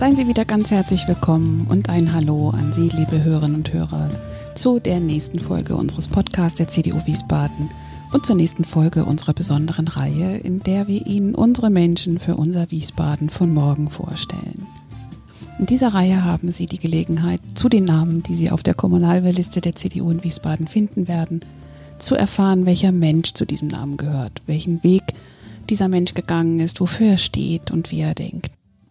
Seien 0.00 0.16
Sie 0.16 0.26
wieder 0.26 0.46
ganz 0.46 0.70
herzlich 0.70 1.06
willkommen 1.08 1.66
und 1.68 1.90
ein 1.90 2.14
Hallo 2.14 2.48
an 2.48 2.72
Sie, 2.72 2.88
liebe 2.88 3.22
Hörerinnen 3.22 3.56
und 3.56 3.70
Hörer, 3.74 4.08
zu 4.54 4.78
der 4.78 4.98
nächsten 4.98 5.38
Folge 5.38 5.76
unseres 5.76 6.08
Podcasts 6.08 6.56
der 6.56 6.68
CDU 6.68 7.04
Wiesbaden 7.04 7.68
und 8.10 8.24
zur 8.24 8.34
nächsten 8.34 8.64
Folge 8.64 9.04
unserer 9.04 9.34
besonderen 9.34 9.88
Reihe, 9.88 10.38
in 10.38 10.62
der 10.62 10.88
wir 10.88 11.06
Ihnen 11.06 11.34
unsere 11.34 11.68
Menschen 11.68 12.18
für 12.18 12.36
unser 12.36 12.70
Wiesbaden 12.70 13.28
von 13.28 13.52
morgen 13.52 13.90
vorstellen. 13.90 14.66
In 15.58 15.66
dieser 15.66 15.92
Reihe 15.92 16.24
haben 16.24 16.50
Sie 16.50 16.64
die 16.64 16.78
Gelegenheit, 16.78 17.42
zu 17.54 17.68
den 17.68 17.84
Namen, 17.84 18.22
die 18.22 18.36
Sie 18.36 18.50
auf 18.50 18.62
der 18.62 18.72
Kommunalwahlliste 18.72 19.60
der 19.60 19.76
CDU 19.76 20.10
in 20.10 20.24
Wiesbaden 20.24 20.66
finden 20.66 21.08
werden, 21.08 21.40
zu 21.98 22.14
erfahren, 22.14 22.64
welcher 22.64 22.90
Mensch 22.90 23.34
zu 23.34 23.44
diesem 23.44 23.68
Namen 23.68 23.98
gehört, 23.98 24.40
welchen 24.46 24.82
Weg 24.82 25.02
dieser 25.68 25.88
Mensch 25.88 26.14
gegangen 26.14 26.58
ist, 26.58 26.80
wofür 26.80 27.08
er 27.08 27.18
steht 27.18 27.70
und 27.70 27.90
wie 27.90 28.00
er 28.00 28.14
denkt. 28.14 28.50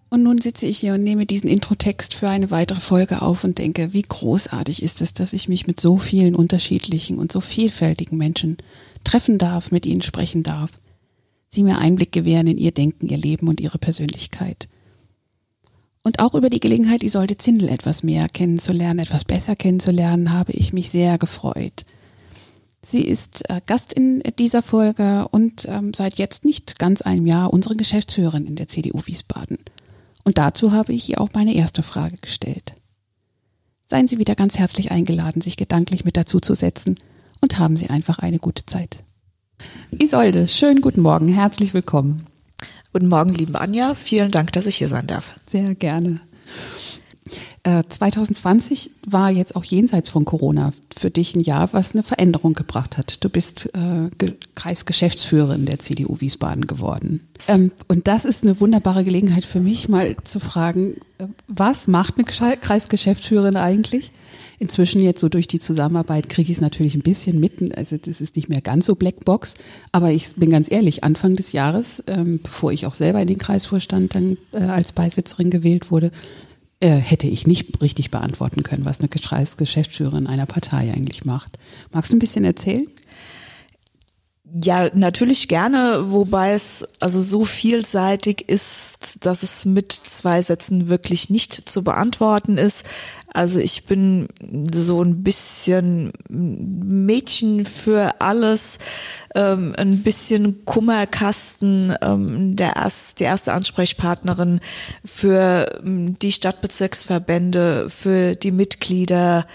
Und 0.10 0.24
nun 0.24 0.40
sitze 0.40 0.66
ich 0.66 0.80
hier 0.80 0.96
und 0.96 1.04
nehme 1.04 1.28
diesen 1.28 1.50
Introtext 1.50 2.16
für 2.16 2.30
eine 2.30 2.50
weitere 2.50 2.80
Folge 2.80 3.22
auf 3.22 3.44
und 3.44 3.60
denke, 3.60 3.94
wie 3.94 4.02
großartig 4.02 4.82
ist 4.82 5.02
es, 5.02 5.14
dass 5.14 5.34
ich 5.34 5.48
mich 5.48 5.68
mit 5.68 5.80
so 5.80 5.98
vielen 5.98 6.36
unterschiedlichen 6.36 7.20
und 7.20 7.32
so 7.32 7.42
vielfältigen 7.42 8.18
Menschen 8.18 8.58
treffen 9.04 9.38
darf, 9.38 9.72
mit 9.72 9.86
ihnen 9.86 10.02
sprechen 10.02 10.42
darf, 10.42 10.80
sie 11.48 11.64
mir 11.64 11.78
Einblick 11.78 12.12
gewähren 12.12 12.48
in 12.48 12.58
ihr 12.58 12.72
Denken, 12.72 13.08
ihr 13.08 13.18
Leben 13.18 13.48
und 13.48 13.62
ihre 13.62 13.78
Persönlichkeit. 13.78 14.68
Und 16.02 16.20
auch 16.20 16.34
über 16.34 16.50
die 16.50 16.60
Gelegenheit, 16.60 17.04
Isolde 17.04 17.38
Zindel 17.38 17.70
etwas 17.70 18.02
mehr 18.02 18.28
kennenzulernen, 18.30 19.00
etwas 19.00 19.26
besser 19.26 19.56
kennenzulernen, 19.56 20.32
habe 20.32 20.54
ich 20.54 20.73
mich 20.73 20.90
sehr 20.90 21.20
gefreut. 21.20 21.86
Sie 22.82 23.02
ist 23.02 23.48
äh, 23.50 23.60
Gast 23.66 23.94
in 23.94 24.23
dieser 24.40 24.64
Folge 24.64 25.28
und 25.30 25.68
ähm, 25.68 25.94
seit 25.94 26.16
jetzt 26.16 26.46
nicht 26.46 26.80
ganz 26.80 27.02
einem 27.02 27.28
Jahr 27.28 27.54
unsere 27.54 27.76
Geschäftsführerin 27.76 28.48
in 28.48 28.56
der 28.56 28.70
CDU 28.70 29.02
Wiesbaden. 29.06 29.58
Und 30.23 30.38
dazu 30.38 30.72
habe 30.72 30.94
ich 30.94 31.09
ihr 31.09 31.22
auch 31.22 31.30
meine 31.34 31.53
erste 31.56 31.84
Frage 31.84 32.17
gestellt. 32.17 32.75
Seien 33.84 34.08
Sie 34.08 34.20
wieder 34.20 34.36
ganz 34.36 34.58
herzlich 34.58 34.92
eingeladen, 34.92 35.42
sich 35.42 35.58
gedanklich 35.58 36.06
mit 36.06 36.16
dazu 36.17 36.39
zu 36.39 36.53
setzen 36.53 36.95
und 37.42 37.58
haben 37.58 37.78
Sie 37.78 37.89
einfach 37.89 38.20
eine 38.20 38.39
gute 38.39 38.66
Zeit. 38.66 39.03
Isolde, 39.92 40.48
schönen 40.48 40.81
guten 40.81 41.02
Morgen, 41.02 41.28
herzlich 41.28 41.73
willkommen. 41.73 42.28
Guten 42.94 43.08
Morgen, 43.08 43.34
liebe 43.34 43.59
Anja. 43.59 43.94
Vielen 43.94 44.31
Dank, 44.31 44.52
dass 44.53 44.66
ich 44.66 44.78
hier 44.78 44.88
sein 44.88 45.08
darf. 45.08 45.39
Sehr 45.48 45.76
gerne. 45.76 46.22
2020 47.64 48.88
äh, 48.88 48.92
war 49.08 49.32
jetzt 49.32 49.56
auch 49.56 49.64
jenseits 49.64 50.10
von 50.10 50.26
Corona 50.26 50.72
für 50.98 51.10
dich 51.10 51.36
ein 51.36 51.42
Jahr, 51.42 51.70
was 51.73 51.94
eine 51.94 52.04
Veränderung 52.04 52.54
gebracht 52.54 52.98
hat. 52.98 53.23
Du 53.23 53.30
bist 53.30 53.70
äh, 53.73 54.10
Kreisgeschäftsführerin 54.56 55.66
der 55.66 55.80
CDU 55.80 56.20
Wiesbaden 56.20 56.67
geworden. 56.67 57.28
Ähm, 57.48 57.72
und 57.88 58.08
das 58.08 58.26
ist 58.26 58.44
eine 58.44 58.60
wunderbare 58.60 59.04
Gelegenheit 59.04 59.45
für 59.45 59.60
mich, 59.60 59.89
mal 59.89 60.16
zu 60.23 60.39
fragen, 60.39 60.98
äh, 61.17 61.26
was 61.48 61.88
macht 61.88 62.16
eine 62.17 62.58
Kreisgeschäftsführerin 62.58 63.58
eigentlich? 63.58 64.12
Inzwischen 64.62 65.02
jetzt 65.02 65.22
so 65.22 65.30
durch 65.30 65.48
die 65.48 65.60
Zusammenarbeit 65.60 66.28
kriege 66.28 66.52
ich 66.52 66.58
es 66.58 66.62
natürlich 66.62 66.94
ein 66.94 67.02
bisschen 67.02 67.39
mitten. 67.39 67.72
Also 67.72 67.95
das 67.95 68.20
ist 68.20 68.36
nicht 68.36 68.50
mehr 68.50 68.60
ganz 68.60 68.86
so 68.86 68.95
Blackbox. 68.95 69.54
Aber 69.94 70.12
ich 70.12 70.36
bin 70.36 70.50
ganz 70.50 70.70
ehrlich, 70.70 71.06
Anfang 71.06 71.38
des 71.38 71.54
Jahres, 71.54 72.04
ähm, 72.08 72.42
bevor 72.44 72.73
ich 72.73 72.86
auch 72.86 72.94
selber 72.94 73.22
in 73.22 73.28
den 73.28 73.38
Kreisvorstand 73.38 74.16
dann 74.16 74.38
äh, 74.52 74.58
als 74.58 74.92
Beisitzerin 74.92 75.50
gewählt 75.50 75.92
wurde, 75.92 76.12
äh, 76.80 76.95
hätte 76.95 77.28
ich 77.28 77.45
nicht 77.45 77.82
richtig 77.82 78.12
beantworten 78.12 78.64
können, 78.64 78.86
was 78.86 79.00
eine 79.00 79.10
Geschäftsführerin 79.58 80.28
einer 80.28 80.45
Partei 80.45 80.94
eigentlich 80.94 81.26
macht. 81.26 81.58
Magst 81.92 82.12
du 82.12 82.16
ein 82.16 82.20
bisschen 82.20 82.45
erzählen? 82.45 82.88
Ja, 84.52 84.89
natürlich 84.95 85.48
gerne, 85.48 86.11
wobei 86.11 86.54
es 86.54 86.87
also 86.99 87.21
so 87.21 87.45
vielseitig 87.45 88.49
ist, 88.49 89.23
dass 89.26 89.43
es 89.43 89.65
mit 89.65 89.92
zwei 89.92 90.42
Sätzen 90.42 90.89
wirklich 90.89 91.30
nicht 91.30 91.70
zu 91.70 91.83
beantworten 91.83 92.58
ist. 92.58 92.83
Also 93.32 93.59
ich 93.59 93.86
bin 93.86 94.27
so 94.73 95.04
ein 95.04 95.21
bisschen 95.21 96.11
Mädchen 96.30 97.65
für 97.65 98.21
alles, 98.21 98.80
ähm, 99.36 99.76
ein 99.77 100.02
bisschen 100.02 100.65
Kummerkasten, 100.65 101.93
ähm, 102.02 102.55
der 102.55 102.76
erst, 102.76 103.20
die 103.20 103.26
erste 103.26 103.54
Ansprechpartnerin 103.54 104.61
für 105.05 105.80
ähm, 105.86 106.17
die 106.17 106.32
Stadtbezirksverbände, 106.32 107.88
für 107.89 108.36
die 108.36 108.52
Mitglieder 108.52 109.45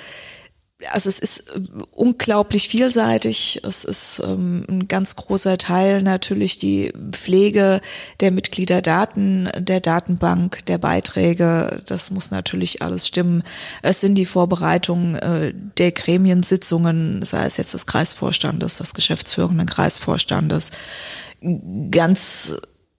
also 0.91 1.09
es 1.09 1.19
ist 1.19 1.51
äh, 1.51 1.61
unglaublich 1.93 2.69
vielseitig. 2.69 3.61
Es 3.65 3.85
ist 3.85 4.23
ähm, 4.25 4.65
ein 4.69 4.89
ganz 4.89 5.17
großer 5.17 5.59
Teil 5.59 6.03
natürlich 6.03 6.59
die 6.59 6.93
Pflege 7.13 7.81
der 8.21 8.31
Mitgliederdaten, 8.31 9.51
der 9.59 9.81
Datenbank, 9.81 10.65
der 10.67 10.79
Beiträge. 10.79 11.83
Das 11.87 12.11
muss 12.11 12.31
natürlich 12.31 12.83
alles 12.83 13.07
stimmen. 13.07 13.43
Es 13.83 14.01
sind 14.01 14.15
die 14.17 14.27
Vorbereitungen 14.27 15.15
äh, 15.17 15.55
der 15.79 15.93
Gremiensitzungen, 15.93 17.23
sei 17.25 17.47
es 17.47 17.57
jetzt 17.57 17.75
des 17.75 17.87
Kreisvorstandes, 17.87 18.79
des 18.79 18.95
geschäftsführenden 18.95 19.67
Kreisvorstandes. 19.67 20.71
Ganz 21.91 22.57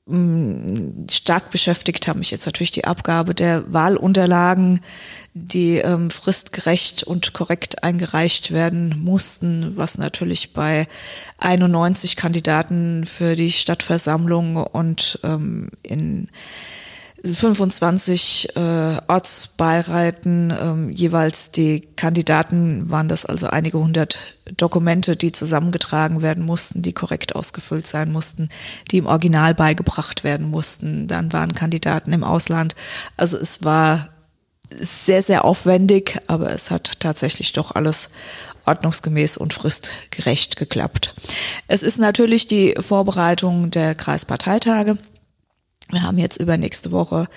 stark 0.07 1.49
beschäftigt 1.49 2.07
haben 2.07 2.19
mich 2.19 2.29
jetzt 2.29 2.45
natürlich 2.45 2.69
die 2.69 2.85
Abgabe 2.85 3.33
der 3.33 3.73
Wahlunterlagen, 3.73 4.81
die 5.33 5.77
ähm, 5.77 6.11
fristgerecht 6.11 7.01
und 7.01 7.33
korrekt 7.33 7.83
eingereicht 7.83 8.51
werden 8.51 9.01
mussten, 9.03 9.75
was 9.77 9.97
natürlich 9.97 10.53
bei 10.53 10.88
91 11.39 12.16
Kandidaten 12.17 13.05
für 13.05 13.35
die 13.35 13.51
Stadtversammlung 13.51 14.57
und 14.57 15.19
ähm, 15.23 15.71
in 15.81 16.29
25 17.34 18.56
äh, 18.56 19.02
Ortsbeiräten 19.08 20.53
ähm, 20.58 20.90
jeweils 20.91 21.52
die 21.52 21.81
Kandidaten 21.96 22.90
waren 22.90 23.08
das 23.08 23.25
also 23.25 23.47
einige 23.47 23.80
hundert 23.80 24.19
Dokumente, 24.58 25.16
die 25.16 25.31
zusammengetragen 25.31 26.22
werden 26.22 26.46
mussten, 26.46 26.81
die 26.81 26.94
korrekt 26.94 27.35
ausgefüllt 27.35 27.88
sein 27.88 28.12
mussten, 28.12 28.50
die 28.91 28.97
im 28.97 29.08
Original 29.08 29.56
beigebracht 29.56 30.24
werden 30.24 30.50
mussten. 30.50 31.08
Dann 31.08 31.34
waren 31.34 31.56
Kandidaten 31.56 32.14
im 32.14 32.24
Ausland. 32.24 32.75
Also 33.18 33.38
es 33.38 33.64
war 33.64 34.09
sehr, 34.80 35.22
sehr 35.22 35.46
aufwendig, 35.46 36.19
aber 36.28 36.52
es 36.52 36.69
hat 36.69 37.00
tatsächlich 37.00 37.53
doch 37.53 37.74
alles 37.74 38.09
ordnungsgemäß 38.66 39.38
und 39.38 39.53
fristgerecht 39.53 40.58
geklappt. 40.58 41.14
Es 41.68 41.84
ist 41.84 42.00
natürlich 42.00 42.47
die 42.47 42.75
Vorbereitung 42.80 43.72
der 43.72 43.96
Kreisparteitage. 43.96 44.97
Wir 45.91 46.03
haben 46.03 46.17
jetzt 46.17 46.37
übernächste 46.37 46.91
Woche 46.91 47.28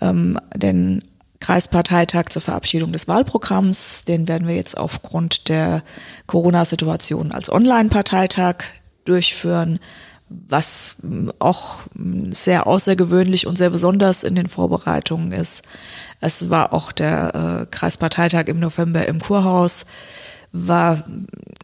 ähm, 0.00 0.38
den 0.54 1.02
Kreisparteitag 1.40 2.28
zur 2.30 2.42
Verabschiedung 2.42 2.92
des 2.92 3.08
Wahlprogramms. 3.08 4.04
Den 4.04 4.28
werden 4.28 4.46
wir 4.46 4.54
jetzt 4.54 4.78
aufgrund 4.78 5.48
der 5.48 5.82
Corona-Situation 6.26 7.32
als 7.32 7.50
Online-Parteitag 7.50 8.64
durchführen, 9.04 9.80
was 10.28 10.96
auch 11.40 11.80
sehr 12.30 12.66
außergewöhnlich 12.66 13.46
und 13.46 13.58
sehr 13.58 13.70
besonders 13.70 14.24
in 14.24 14.34
den 14.34 14.46
Vorbereitungen 14.46 15.32
ist. 15.32 15.62
Es 16.20 16.48
war 16.48 16.72
auch 16.72 16.92
der 16.92 17.34
äh, 17.62 17.66
Kreisparteitag 17.70 18.46
im 18.46 18.60
November 18.60 19.06
im 19.06 19.20
Kurhaus 19.20 19.84
war 20.52 21.04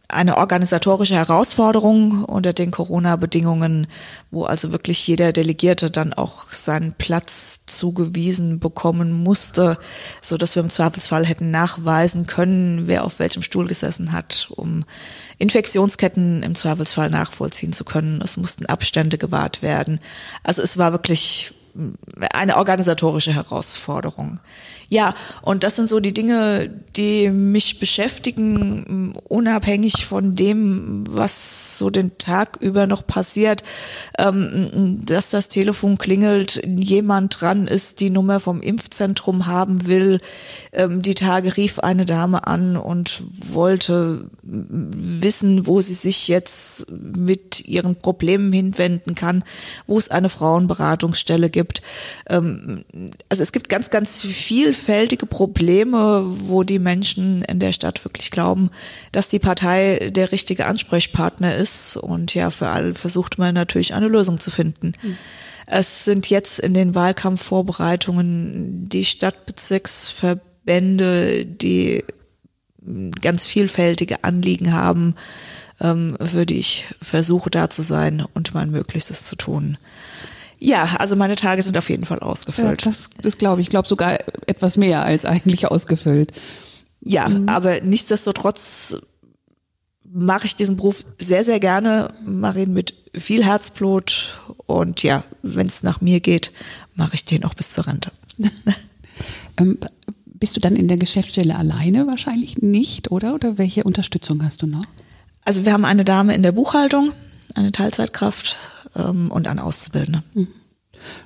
eine 0.09 0.37
organisatorische 0.37 1.15
Herausforderung 1.15 2.25
unter 2.25 2.51
den 2.51 2.71
Corona-Bedingungen, 2.71 3.87
wo 4.31 4.43
also 4.43 4.71
wirklich 4.71 5.07
jeder 5.07 5.31
Delegierte 5.31 5.91
dann 5.91 6.13
auch 6.13 6.51
seinen 6.51 6.93
Platz 6.93 7.61
zugewiesen 7.67 8.59
bekommen 8.59 9.11
musste, 9.11 9.77
so 10.19 10.35
dass 10.37 10.55
wir 10.55 10.63
im 10.63 10.71
Zweifelsfall 10.71 11.25
hätten 11.25 11.51
nachweisen 11.51 12.25
können, 12.25 12.87
wer 12.87 13.05
auf 13.05 13.19
welchem 13.19 13.43
Stuhl 13.43 13.67
gesessen 13.67 14.11
hat, 14.11 14.49
um 14.55 14.83
Infektionsketten 15.37 16.41
im 16.41 16.55
Zweifelsfall 16.55 17.11
nachvollziehen 17.11 17.71
zu 17.71 17.85
können. 17.85 18.21
Es 18.21 18.35
mussten 18.35 18.65
Abstände 18.65 19.19
gewahrt 19.19 19.61
werden. 19.61 19.99
Also 20.43 20.63
es 20.63 20.79
war 20.79 20.91
wirklich 20.91 21.53
eine 22.31 22.57
organisatorische 22.57 23.33
Herausforderung. 23.33 24.39
Ja, 24.91 25.13
und 25.43 25.63
das 25.63 25.75
sind 25.75 25.87
so 25.87 25.99
die 25.99 26.15
Dinge, 26.15 26.71
die 26.95 27.29
mich 27.29 27.79
beschäftigen, 27.79 29.13
unabhängig 29.27 30.07
von 30.07 30.35
dem, 30.35 31.03
was 31.07 31.77
so 31.77 31.91
den 31.91 32.17
Tag 32.17 32.57
über 32.59 32.87
noch 32.87 33.05
passiert, 33.05 33.63
ähm, 34.17 35.05
dass 35.05 35.29
das 35.29 35.47
Telefon 35.47 35.99
klingelt, 35.99 36.59
jemand 36.65 37.39
dran 37.39 37.67
ist, 37.67 37.99
die 37.99 38.09
Nummer 38.09 38.39
vom 38.39 38.61
Impfzentrum 38.61 39.45
haben 39.45 39.85
will. 39.85 40.21
Ähm, 40.73 41.03
die 41.03 41.13
Tage 41.13 41.55
rief 41.55 41.77
eine 41.77 42.07
Dame 42.07 42.47
an 42.47 42.75
und 42.75 43.21
wollte 43.47 44.31
wissen, 44.41 45.67
wo 45.67 45.81
sie 45.81 45.93
sich 45.93 46.27
jetzt 46.27 46.89
mit 46.89 47.63
ihren 47.67 47.95
Problemen 47.95 48.51
hinwenden 48.51 49.13
kann, 49.13 49.43
wo 49.85 49.99
es 49.99 50.09
eine 50.09 50.29
Frauenberatungsstelle 50.29 51.51
gibt. 51.51 51.58
Ähm, 52.29 52.85
also 53.29 53.43
es 53.43 53.51
gibt 53.51 53.69
ganz, 53.69 53.89
ganz 53.89 54.21
viel 54.21 54.69
vielfältige 54.69 55.25
Probleme, 55.25 56.23
wo 56.25 56.61
die 56.63 56.79
Menschen 56.79 57.41
in 57.43 57.59
der 57.59 57.71
Stadt 57.71 58.03
wirklich 58.03 58.29
glauben, 58.29 58.69
dass 59.11 59.27
die 59.27 59.39
Partei 59.39 60.11
der 60.11 60.31
richtige 60.31 60.65
Ansprechpartner 60.65 61.55
ist. 61.55 61.97
Und 61.97 62.33
ja, 62.35 62.51
für 62.51 62.69
alle 62.69 62.93
versucht 62.93 63.37
man 63.37 63.55
natürlich 63.55 63.93
eine 63.93 64.07
Lösung 64.07 64.39
zu 64.39 64.51
finden. 64.51 64.93
Mhm. 65.01 65.17
Es 65.65 66.05
sind 66.05 66.29
jetzt 66.29 66.59
in 66.59 66.73
den 66.73 66.95
Wahlkampfvorbereitungen 66.95 68.89
die 68.89 69.05
Stadtbezirksverbände, 69.05 71.45
die 71.45 72.03
ganz 73.21 73.45
vielfältige 73.45 74.23
Anliegen 74.23 74.73
haben, 74.73 75.15
ähm, 75.79 76.17
für 76.21 76.45
die 76.45 76.59
ich 76.59 76.85
versuche 77.01 77.49
da 77.49 77.69
zu 77.69 77.81
sein 77.81 78.25
und 78.33 78.53
mein 78.53 78.71
Möglichstes 78.71 79.23
zu 79.23 79.35
tun. 79.35 79.77
Ja, 80.59 80.95
also 80.99 81.15
meine 81.15 81.35
Tage 81.35 81.61
sind 81.61 81.77
auf 81.77 81.89
jeden 81.89 82.05
Fall 82.05 82.19
ausgefüllt. 82.19 82.83
Ja, 82.83 82.91
das 82.91 83.09
das 83.21 83.37
glaube 83.37 83.61
ich. 83.61 83.67
Ich 83.67 83.69
glaube 83.69 83.87
sogar 83.87 84.19
etwas 84.45 84.77
mehr 84.77 85.03
als 85.03 85.25
eigentlich 85.25 85.67
ausgefüllt. 85.67 86.33
Ja, 87.01 87.29
mhm. 87.29 87.47
aber 87.47 87.81
nichtsdestotrotz 87.81 88.97
mache 90.11 90.47
ich 90.47 90.55
diesen 90.55 90.75
Beruf 90.75 91.05
sehr, 91.17 91.43
sehr 91.43 91.59
gerne, 91.59 92.09
mache 92.25 92.61
ihn 92.61 92.73
mit 92.73 92.95
viel 93.15 93.45
Herzblut 93.45 94.41
und 94.65 95.03
ja, 95.03 95.23
wenn 95.43 95.67
es 95.67 95.83
nach 95.83 96.01
mir 96.01 96.19
geht, 96.19 96.51
mache 96.95 97.15
ich 97.15 97.25
den 97.25 97.45
auch 97.45 97.53
bis 97.53 97.73
zur 97.73 97.87
Rente. 97.87 98.11
ähm, 99.57 99.77
bist 100.25 100.55
du 100.55 100.59
dann 100.59 100.75
in 100.75 100.87
der 100.87 100.97
Geschäftsstelle 100.97 101.55
alleine 101.55 102.07
wahrscheinlich 102.07 102.57
nicht, 102.59 103.11
oder? 103.11 103.33
Oder 103.33 103.57
welche 103.57 103.83
Unterstützung 103.83 104.43
hast 104.43 104.61
du 104.61 104.67
noch? 104.67 104.85
Also 105.43 105.65
wir 105.65 105.73
haben 105.73 105.85
eine 105.85 106.05
Dame 106.05 106.33
in 106.33 106.43
der 106.43 106.51
Buchhaltung, 106.51 107.11
eine 107.55 107.71
Teilzeitkraft 107.71 108.57
ähm, 108.95 109.31
und 109.31 109.47
an 109.47 109.59
Auszubildende. 109.59 110.23
Mhm. 110.33 110.47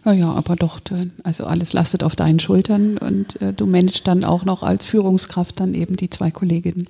Naja, 0.05 0.31
aber 0.31 0.55
doch, 0.55 0.79
also 1.23 1.45
alles 1.45 1.73
lastet 1.73 2.03
auf 2.03 2.15
deinen 2.15 2.39
Schultern 2.39 2.97
und 2.97 3.41
äh, 3.41 3.53
du 3.53 3.65
managst 3.65 4.07
dann 4.07 4.23
auch 4.23 4.45
noch 4.45 4.63
als 4.63 4.85
Führungskraft 4.85 5.59
dann 5.59 5.73
eben 5.73 5.95
die 5.95 6.09
zwei 6.09 6.31
Kolleginnen. 6.31 6.85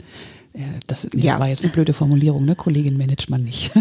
Äh, 0.54 0.60
das, 0.88 1.08
das 1.10 1.24
ja. 1.24 1.40
war 1.40 1.48
jetzt 1.48 1.64
eine 1.64 1.72
blöde 1.72 1.94
Formulierung, 1.94 2.46
ne? 2.46 2.56
Kollegin 2.56 2.98
managt 2.98 3.30
man 3.30 3.44
nicht. 3.44 3.72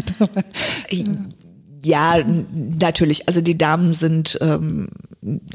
ja, 1.84 2.18
natürlich. 2.52 3.28
Also 3.28 3.40
die 3.40 3.58
Damen 3.58 3.92
sind, 3.92 4.38
ähm, 4.40 4.88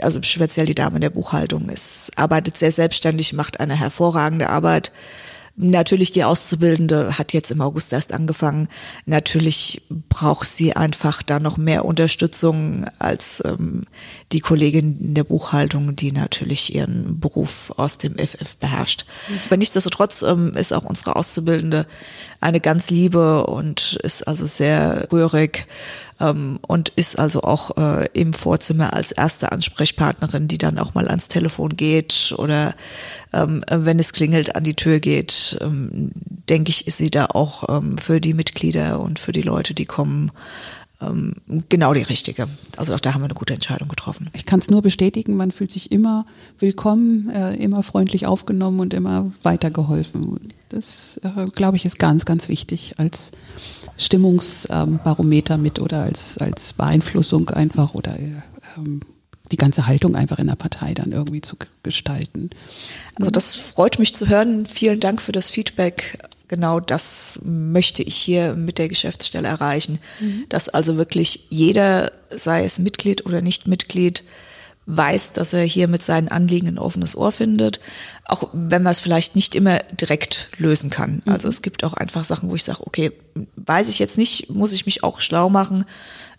also 0.02 0.22
speziell 0.24 0.66
die 0.66 0.76
Dame 0.76 0.96
in 0.96 1.02
der 1.02 1.10
Buchhaltung, 1.10 1.70
ist, 1.70 2.12
arbeitet 2.16 2.58
sehr 2.58 2.72
selbstständig, 2.72 3.34
macht 3.34 3.60
eine 3.60 3.76
hervorragende 3.76 4.50
Arbeit. 4.50 4.92
Natürlich, 5.60 6.12
die 6.12 6.24
Auszubildende 6.24 7.18
hat 7.18 7.34
jetzt 7.34 7.50
im 7.50 7.62
August 7.62 7.92
erst 7.92 8.14
angefangen. 8.14 8.68
Natürlich 9.08 9.82
braucht 10.08 10.48
sie 10.48 10.76
einfach 10.76 11.24
da 11.24 11.40
noch 11.40 11.58
mehr 11.58 11.84
Unterstützung 11.84 12.86
als 13.00 13.42
ähm, 13.44 13.82
die 14.32 14.40
Kollegin 14.40 15.00
in 15.00 15.16
der 15.16 15.24
Buchhaltung, 15.24 15.96
die 15.96 16.12
natürlich 16.12 16.76
ihren 16.76 17.20
Beruf 17.20 17.74
aus 17.76 17.98
dem 17.98 18.20
FF 18.20 18.58
beherrscht. 18.58 19.08
Aber 19.48 19.58
nichtsdestotrotz 19.58 20.22
ähm, 20.22 20.52
ist 20.54 20.74
auch 20.74 20.84
unsere 20.84 21.16
Auszubildende 21.16 21.88
eine 22.40 22.60
ganz 22.60 22.92
liebe 22.92 23.48
und 23.48 23.98
ist 24.04 24.28
also 24.28 24.46
sehr 24.46 25.08
rührig 25.12 25.66
ähm, 26.20 26.60
und 26.68 26.90
ist 26.90 27.20
also 27.20 27.42
auch 27.42 27.78
äh, 27.78 28.08
im 28.14 28.34
Vorzimmer 28.34 28.94
als 28.94 29.12
erste 29.12 29.52
Ansprechpartnerin, 29.52 30.48
die 30.48 30.58
dann 30.58 30.80
auch 30.80 30.94
mal 30.94 31.08
ans 31.08 31.28
Telefon 31.28 31.76
geht 31.76 32.34
oder 32.38 32.76
ähm, 33.34 33.64
wenn 33.70 34.00
es 34.00 34.14
klingelt, 34.14 34.56
an 34.56 34.64
die 34.64 34.76
Tür 34.76 35.00
geht, 35.00 35.58
ähm, 35.62 36.12
denke 36.50 36.70
ich, 36.70 36.88
ist 36.88 36.98
sie 36.98 37.12
da 37.12 37.26
auch 37.26 37.68
ähm, 37.70 37.98
für 37.98 38.22
die 38.22 38.34
Mitglieder 38.34 39.00
und 39.00 39.20
für 39.20 39.32
die 39.32 39.42
Leute, 39.42 39.74
die 39.74 39.86
kommen, 39.86 40.32
ähm, 41.00 41.36
genau 41.70 41.94
die 41.94 42.02
richtige. 42.02 42.48
Also 42.76 42.96
auch 42.96 43.00
da 43.00 43.14
haben 43.14 43.22
wir 43.22 43.26
eine 43.26 43.34
gute 43.36 43.54
Entscheidung 43.54 43.88
getroffen. 43.88 44.30
Ich 44.34 44.46
kann 44.46 44.60
es 44.60 44.70
nur 44.70 44.82
bestätigen, 44.82 45.36
man 45.36 45.52
fühlt 45.52 45.72
sich 45.72 45.92
immer 45.92 46.26
willkommen, 46.60 47.30
äh, 47.30 47.56
immer 47.56 47.84
freundlich 47.84 48.26
aufgenommen 48.26 48.80
und 48.80 48.94
immer 48.94 49.32
weitergeholfen. 49.44 50.40
Das, 50.70 51.20
äh, 51.24 51.46
glaube 51.46 51.78
ich, 51.78 51.86
ist 51.86 52.00
ganz, 52.00 52.26
ganz 52.26 52.50
wichtig 52.50 52.96
als 52.98 53.32
Stimmungsbarometer 53.98 55.58
mit 55.58 55.80
oder 55.80 56.04
als, 56.04 56.38
als 56.40 56.74
Beeinflussung 56.74 57.50
einfach 57.50 57.94
oder 57.94 58.18
ähm, 58.78 59.02
die 59.52 59.58
ganze 59.58 59.88
Haltung 59.88 60.16
einfach 60.16 60.40
in 60.40 60.48
der 60.48 60.56
Partei 60.56 60.94
dann 60.94 61.12
irgendwie 61.12 61.42
zu 61.42 61.56
gestalten. 61.84 62.50
Also 63.16 63.32
das 63.32 63.56
freut 63.56 63.98
mich 64.00 64.14
zu 64.14 64.28
hören. 64.28 64.66
Vielen 64.66 65.00
Dank 65.00 65.22
für 65.22 65.32
das 65.32 65.50
Feedback. 65.50 66.20
Genau 66.48 66.80
das 66.80 67.42
möchte 67.44 68.04
ich 68.04 68.16
hier 68.16 68.54
mit 68.54 68.78
der 68.78 68.88
Geschäftsstelle 68.88 69.48
erreichen, 69.48 70.00
mhm. 70.20 70.46
dass 70.50 70.70
also 70.70 70.98
wirklich 70.98 71.46
jeder, 71.50 72.12
sei 72.30 72.64
es 72.64 72.80
Mitglied 72.80 73.26
oder 73.26 73.42
nicht 73.42 73.68
Mitglied, 73.68 74.24
weiß, 74.88 75.34
dass 75.34 75.52
er 75.52 75.64
hier 75.64 75.90
mit 75.90 76.02
seinen 76.02 76.30
Anliegen 76.30 76.70
ein 76.70 76.78
offenes 76.78 77.18
Ohr 77.18 77.34
findet, 77.34 77.82
auch 78.24 78.50
wenn 78.54 78.84
man 78.84 78.92
es 78.92 79.02
vielleicht 79.02 79.36
nicht 79.36 79.54
immer 79.54 79.80
direkt 79.80 80.48
lösen 80.58 80.90
kann. 80.90 81.22
Mhm. 81.26 81.34
Also 81.34 81.50
es 81.50 81.62
gibt 81.62 81.84
auch 81.84 81.94
einfach 81.94 82.24
Sachen, 82.24 82.50
wo 82.50 82.56
ich 82.56 82.64
sage, 82.64 82.88
okay, 82.88 83.12
weiß 83.58 83.90
ich 83.90 84.00
jetzt 84.00 84.18
nicht, 84.18 84.50
muss 84.50 84.72
ich 84.72 84.86
mich 84.86 85.04
auch 85.04 85.20
schlau 85.20 85.50
machen. 85.50 85.84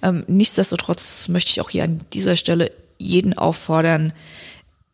Ähm, 0.03 0.25
nichtsdestotrotz 0.27 1.29
möchte 1.29 1.51
ich 1.51 1.61
auch 1.61 1.69
hier 1.69 1.85
an 1.85 2.01
dieser 2.15 2.37
Stelle 2.37 2.73
jeden 2.97 3.37
auffordern, 3.37 4.15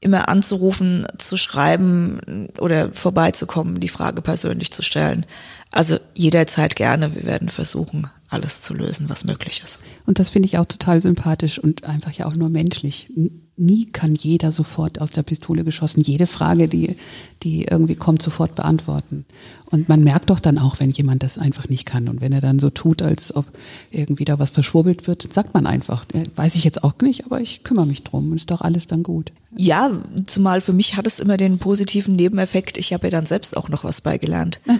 immer 0.05 0.29
anzurufen, 0.29 1.07
zu 1.17 1.37
schreiben 1.39 2.49
oder 2.61 2.93
vorbeizukommen, 2.93 3.81
die 3.81 3.89
Frage 3.89 4.21
persönlich 4.21 4.71
zu 4.71 4.83
stellen. 4.83 5.25
Also 5.71 5.99
jederzeit 6.15 6.77
gerne. 6.77 7.15
Wir 7.15 7.25
werden 7.25 7.49
versuchen, 7.49 8.09
alles 8.29 8.61
zu 8.61 8.75
lösen, 8.75 9.09
was 9.09 9.25
möglich 9.25 9.63
ist. 9.63 9.79
Und 10.05 10.19
das 10.19 10.31
finde 10.31 10.47
ich 10.47 10.59
auch 10.59 10.67
total 10.67 11.01
sympathisch 11.01 11.59
und 11.59 11.85
einfach 11.85 12.13
ja 12.13 12.27
auch 12.27 12.35
nur 12.35 12.51
menschlich 12.51 13.11
nie 13.57 13.87
kann 13.87 14.15
jeder 14.15 14.53
sofort 14.53 15.01
aus 15.01 15.13
der 15.13 15.23
Pistole 15.23 15.65
geschossen 15.65 16.01
jede 16.01 16.27
Frage, 16.27 16.69
die, 16.69 16.97
die 17.43 17.65
irgendwie 17.65 17.95
kommt, 17.95 18.23
sofort 18.23 18.57
beantworten. 18.57 19.25
Und 19.71 19.89
man 19.89 20.03
merkt 20.03 20.31
doch 20.31 20.41
dann 20.41 20.59
auch, 20.59 20.81
wenn 20.81 20.91
jemand 20.91 21.23
das 21.23 21.39
einfach 21.39 21.69
nicht 21.69 21.87
kann. 21.87 22.09
Und 22.09 22.21
wenn 22.21 22.33
er 22.33 22.41
dann 22.41 22.59
so 22.59 22.71
tut, 22.71 23.03
als 23.03 23.35
ob 23.35 23.47
irgendwie 23.91 24.25
da 24.25 24.39
was 24.39 24.51
verschwurbelt 24.51 25.07
wird, 25.07 25.33
sagt 25.33 25.55
man 25.55 25.67
einfach, 25.67 26.05
weiß 26.35 26.55
ich 26.57 26.65
jetzt 26.65 26.83
auch 26.85 26.95
nicht, 27.03 27.27
aber 27.27 27.41
ich 27.41 27.63
kümmere 27.65 27.87
mich 27.87 28.03
drum 28.03 28.31
und 28.31 28.37
ist 28.37 28.51
doch 28.51 28.61
alles 28.61 28.87
dann 28.87 29.03
gut. 29.03 29.33
Ja, 29.57 29.91
zumal 30.27 30.61
für 30.61 30.73
mich 30.73 30.97
hat 30.97 31.07
es 31.07 31.21
immer 31.21 31.37
den 31.37 31.59
positiven 31.59 32.17
Nebeneffekt, 32.17 32.77
ich 32.77 32.93
habe 32.93 33.07
ja 33.07 33.11
dann 33.11 33.27
selbst 33.27 33.57
auch 33.57 33.69
noch 33.69 33.85
was 33.85 34.01
beigelernt. 34.01 34.61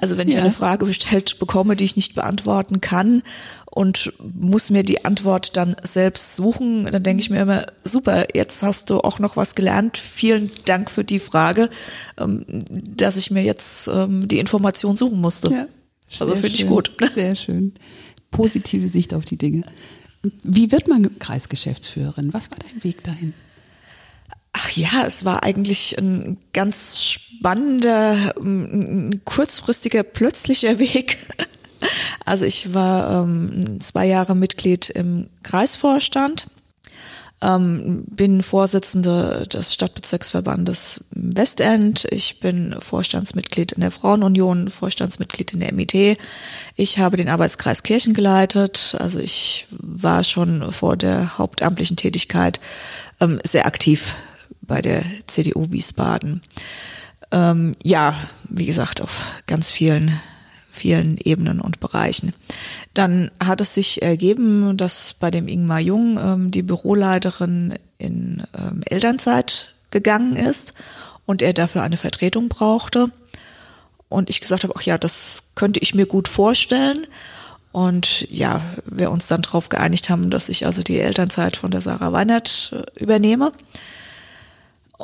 Also 0.00 0.18
wenn 0.18 0.28
ich 0.28 0.34
ja. 0.34 0.40
eine 0.40 0.50
Frage 0.50 0.84
bestellt 0.84 1.38
bekomme, 1.38 1.76
die 1.76 1.84
ich 1.84 1.96
nicht 1.96 2.14
beantworten 2.14 2.82
kann 2.82 3.22
und 3.74 4.12
muss 4.22 4.70
mir 4.70 4.84
die 4.84 5.04
Antwort 5.04 5.56
dann 5.56 5.74
selbst 5.82 6.36
suchen, 6.36 6.84
dann 6.84 7.02
denke 7.02 7.20
ich 7.20 7.28
mir 7.28 7.40
immer, 7.40 7.66
super, 7.82 8.28
jetzt 8.32 8.62
hast 8.62 8.88
du 8.88 9.00
auch 9.00 9.18
noch 9.18 9.36
was 9.36 9.56
gelernt. 9.56 9.98
Vielen 9.98 10.52
Dank 10.64 10.90
für 10.90 11.02
die 11.02 11.18
Frage, 11.18 11.70
ähm, 12.16 12.44
dass 12.70 13.16
ich 13.16 13.32
mir 13.32 13.42
jetzt 13.42 13.88
ähm, 13.88 14.28
die 14.28 14.38
Information 14.38 14.96
suchen 14.96 15.20
musste. 15.20 15.50
Ja, 15.50 15.66
also 16.20 16.36
finde 16.36 16.54
ich 16.54 16.68
gut. 16.68 16.92
Sehr 17.14 17.34
schön. 17.34 17.74
Positive 18.30 18.86
Sicht 18.86 19.12
auf 19.12 19.24
die 19.24 19.38
Dinge. 19.38 19.64
Wie 20.44 20.70
wird 20.70 20.86
man 20.86 21.18
Kreisgeschäftsführerin? 21.18 22.32
Was 22.32 22.52
war 22.52 22.58
dein 22.58 22.84
Weg 22.84 23.02
dahin? 23.02 23.34
Ach 24.52 24.70
ja, 24.70 25.04
es 25.04 25.24
war 25.24 25.42
eigentlich 25.42 25.98
ein 25.98 26.38
ganz 26.52 27.02
spannender, 27.02 28.34
ein 28.38 29.22
kurzfristiger, 29.24 30.04
plötzlicher 30.04 30.78
Weg. 30.78 31.18
Also 32.24 32.44
ich 32.44 32.72
war 32.74 33.22
ähm, 33.22 33.80
zwei 33.80 34.06
Jahre 34.06 34.34
Mitglied 34.34 34.88
im 34.90 35.28
Kreisvorstand, 35.42 36.46
ähm, 37.42 38.04
bin 38.08 38.42
Vorsitzende 38.42 39.46
des 39.52 39.74
Stadtbezirksverbandes 39.74 41.04
Westend. 41.10 42.06
Ich 42.10 42.40
bin 42.40 42.76
Vorstandsmitglied 42.78 43.72
in 43.72 43.82
der 43.82 43.90
Frauenunion, 43.90 44.70
Vorstandsmitglied 44.70 45.52
in 45.52 45.60
der 45.60 45.74
MIT. 45.74 46.18
Ich 46.76 46.98
habe 46.98 47.16
den 47.16 47.28
Arbeitskreis 47.28 47.82
Kirchen 47.82 48.14
geleitet. 48.14 48.96
Also 48.98 49.20
ich 49.20 49.66
war 49.70 50.24
schon 50.24 50.72
vor 50.72 50.96
der 50.96 51.36
hauptamtlichen 51.36 51.96
Tätigkeit 51.96 52.60
ähm, 53.20 53.38
sehr 53.44 53.66
aktiv 53.66 54.14
bei 54.62 54.80
der 54.80 55.04
CDU 55.26 55.70
Wiesbaden. 55.70 56.40
Ähm, 57.30 57.74
ja, 57.82 58.14
wie 58.48 58.66
gesagt, 58.66 59.02
auf 59.02 59.24
ganz 59.46 59.70
vielen 59.70 60.20
vielen 60.74 61.16
Ebenen 61.18 61.60
und 61.60 61.80
Bereichen. 61.80 62.32
Dann 62.92 63.30
hat 63.42 63.60
es 63.60 63.74
sich 63.74 64.02
ergeben, 64.02 64.76
dass 64.76 65.14
bei 65.14 65.30
dem 65.30 65.48
Ingmar 65.48 65.80
Jung 65.80 66.18
ähm, 66.18 66.50
die 66.50 66.62
Büroleiterin 66.62 67.74
in 67.98 68.42
ähm, 68.56 68.80
Elternzeit 68.84 69.74
gegangen 69.90 70.36
ist 70.36 70.74
und 71.26 71.42
er 71.42 71.52
dafür 71.52 71.82
eine 71.82 71.96
Vertretung 71.96 72.48
brauchte. 72.48 73.10
Und 74.08 74.30
ich 74.30 74.40
gesagt 74.40 74.64
habe, 74.64 74.74
ach 74.76 74.82
ja, 74.82 74.98
das 74.98 75.44
könnte 75.54 75.80
ich 75.80 75.94
mir 75.94 76.06
gut 76.06 76.28
vorstellen. 76.28 77.06
Und 77.72 78.28
ja, 78.30 78.60
wir 78.84 79.10
uns 79.10 79.26
dann 79.26 79.42
darauf 79.42 79.68
geeinigt 79.68 80.08
haben, 80.08 80.30
dass 80.30 80.48
ich 80.48 80.66
also 80.66 80.82
die 80.82 81.00
Elternzeit 81.00 81.56
von 81.56 81.70
der 81.70 81.80
Sarah 81.80 82.12
Weinert 82.12 82.72
äh, 82.72 83.00
übernehme 83.00 83.52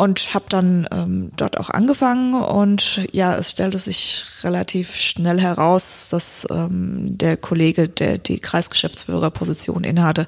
und 0.01 0.33
habe 0.33 0.47
dann 0.49 0.89
ähm, 0.93 1.31
dort 1.37 1.61
auch 1.61 1.69
angefangen 1.69 2.33
und 2.33 3.07
ja, 3.13 3.37
es 3.37 3.51
stellte 3.51 3.77
sich 3.77 4.25
relativ 4.43 4.97
schnell 4.97 5.39
heraus, 5.39 6.09
dass 6.11 6.49
ähm, 6.51 7.19
der 7.19 7.37
Kollege, 7.37 7.87
der 7.87 8.17
die 8.17 8.41
Kreisgeschäftsführerposition 8.41 9.85
innehatte, 9.85 10.27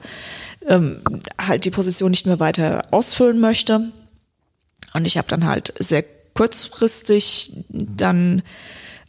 ähm, 0.69 1.01
halt 1.41 1.65
die 1.65 1.71
Position 1.71 2.11
nicht 2.11 2.27
mehr 2.27 2.39
weiter 2.39 2.83
ausfüllen 2.91 3.41
möchte. 3.41 3.91
Und 4.93 5.07
ich 5.07 5.17
habe 5.17 5.29
dann 5.29 5.47
halt 5.47 5.73
sehr 5.79 6.05
kurzfristig 6.35 7.65
dann 7.71 8.43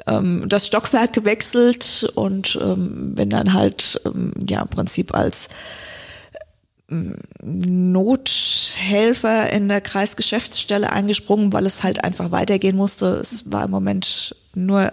ähm, 0.07 0.47
das 0.47 0.67
Stockwerk 0.67 1.11
gewechselt 1.11 2.09
und 2.15 2.57
ähm, 2.61 3.15
bin 3.15 3.29
dann 3.31 3.51
halt 3.51 3.99
ähm, 4.05 4.31
ja 4.47 4.61
im 4.61 4.69
Prinzip 4.69 5.13
als 5.13 5.49
Nothelfer 7.41 9.49
in 9.51 9.67
der 9.67 9.81
Kreisgeschäftsstelle 9.81 10.91
eingesprungen, 10.91 11.53
weil 11.53 11.65
es 11.65 11.83
halt 11.83 12.03
einfach 12.03 12.31
weitergehen 12.31 12.75
musste. 12.75 13.07
Es 13.07 13.51
war 13.51 13.65
im 13.65 13.71
Moment 13.71 14.35
nur 14.53 14.91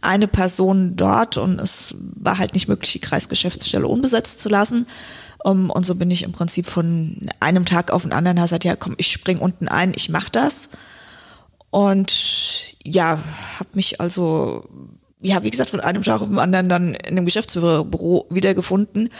eine 0.00 0.28
Person 0.28 0.96
dort 0.96 1.36
und 1.36 1.60
es 1.60 1.94
war 1.98 2.38
halt 2.38 2.54
nicht 2.54 2.68
möglich, 2.68 2.92
die 2.92 3.00
Kreisgeschäftsstelle 3.00 3.86
unbesetzt 3.86 4.40
zu 4.40 4.48
lassen. 4.48 4.86
Um, 5.44 5.70
und 5.70 5.86
so 5.86 5.94
bin 5.94 6.10
ich 6.10 6.24
im 6.24 6.32
Prinzip 6.32 6.66
von 6.66 7.30
einem 7.38 7.64
Tag 7.64 7.92
auf 7.92 8.02
den 8.02 8.12
anderen 8.12 8.38
gesagt, 8.38 8.64
ja 8.64 8.74
komm, 8.74 8.94
ich 8.98 9.12
spring 9.12 9.38
unten 9.38 9.68
ein, 9.68 9.92
ich 9.94 10.08
mach 10.08 10.28
das. 10.28 10.70
Und 11.70 12.74
ja, 12.82 13.18
habe 13.58 13.68
mich 13.74 14.00
also, 14.00 14.64
ja, 15.20 15.44
wie 15.44 15.50
gesagt, 15.50 15.70
von 15.70 15.80
einem 15.80 16.02
Tag 16.02 16.22
auf 16.22 16.28
den 16.28 16.38
anderen 16.38 16.68
dann 16.68 16.94
in 16.94 17.16
einem 17.16 17.24
Geschäftsführerbüro 17.24 18.26
wiedergefunden 18.30 19.10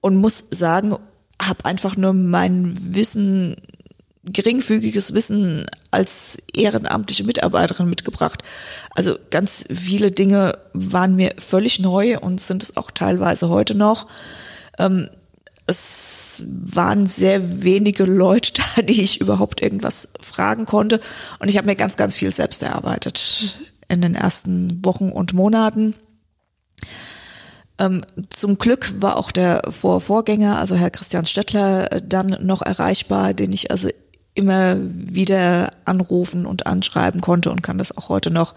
und 0.00 0.16
muss 0.16 0.44
sagen, 0.50 0.96
habe 1.40 1.64
einfach 1.64 1.96
nur 1.96 2.12
mein 2.12 2.76
Wissen, 2.94 3.56
geringfügiges 4.24 5.14
Wissen 5.14 5.66
als 5.90 6.38
ehrenamtliche 6.54 7.24
Mitarbeiterin 7.24 7.88
mitgebracht. 7.88 8.42
Also 8.94 9.16
ganz 9.30 9.64
viele 9.72 10.10
Dinge 10.10 10.58
waren 10.72 11.16
mir 11.16 11.34
völlig 11.38 11.80
neu 11.80 12.18
und 12.18 12.40
sind 12.40 12.62
es 12.62 12.76
auch 12.76 12.90
teilweise 12.90 13.48
heute 13.48 13.74
noch. 13.74 14.06
Ähm, 14.78 15.08
es 15.66 16.44
waren 16.46 17.06
sehr 17.06 17.62
wenige 17.62 18.04
Leute 18.04 18.62
da, 18.76 18.82
die 18.82 19.02
ich 19.02 19.20
überhaupt 19.20 19.62
irgendwas 19.62 20.08
fragen 20.20 20.66
konnte. 20.66 21.00
Und 21.38 21.48
ich 21.48 21.56
habe 21.56 21.66
mir 21.66 21.76
ganz, 21.76 21.96
ganz 21.96 22.16
viel 22.16 22.32
selbst 22.32 22.62
erarbeitet 22.62 23.58
in 23.88 24.02
den 24.02 24.14
ersten 24.14 24.84
Wochen 24.84 25.10
und 25.10 25.32
Monaten. 25.32 25.94
Ähm, 27.80 28.02
zum 28.28 28.58
Glück 28.58 29.00
war 29.00 29.16
auch 29.16 29.32
der 29.32 29.62
Vorvorgänger, 29.68 30.58
also 30.58 30.76
Herr 30.76 30.90
Christian 30.90 31.24
Stettler, 31.24 31.90
äh, 31.90 32.02
dann 32.06 32.36
noch 32.42 32.60
erreichbar, 32.62 33.32
den 33.34 33.52
ich 33.52 33.70
also 33.70 33.88
immer 34.34 34.76
wieder 34.78 35.70
anrufen 35.86 36.46
und 36.46 36.66
anschreiben 36.66 37.20
konnte 37.20 37.50
und 37.50 37.62
kann 37.62 37.78
das 37.78 37.96
auch 37.96 38.10
heute 38.10 38.30
noch, 38.30 38.54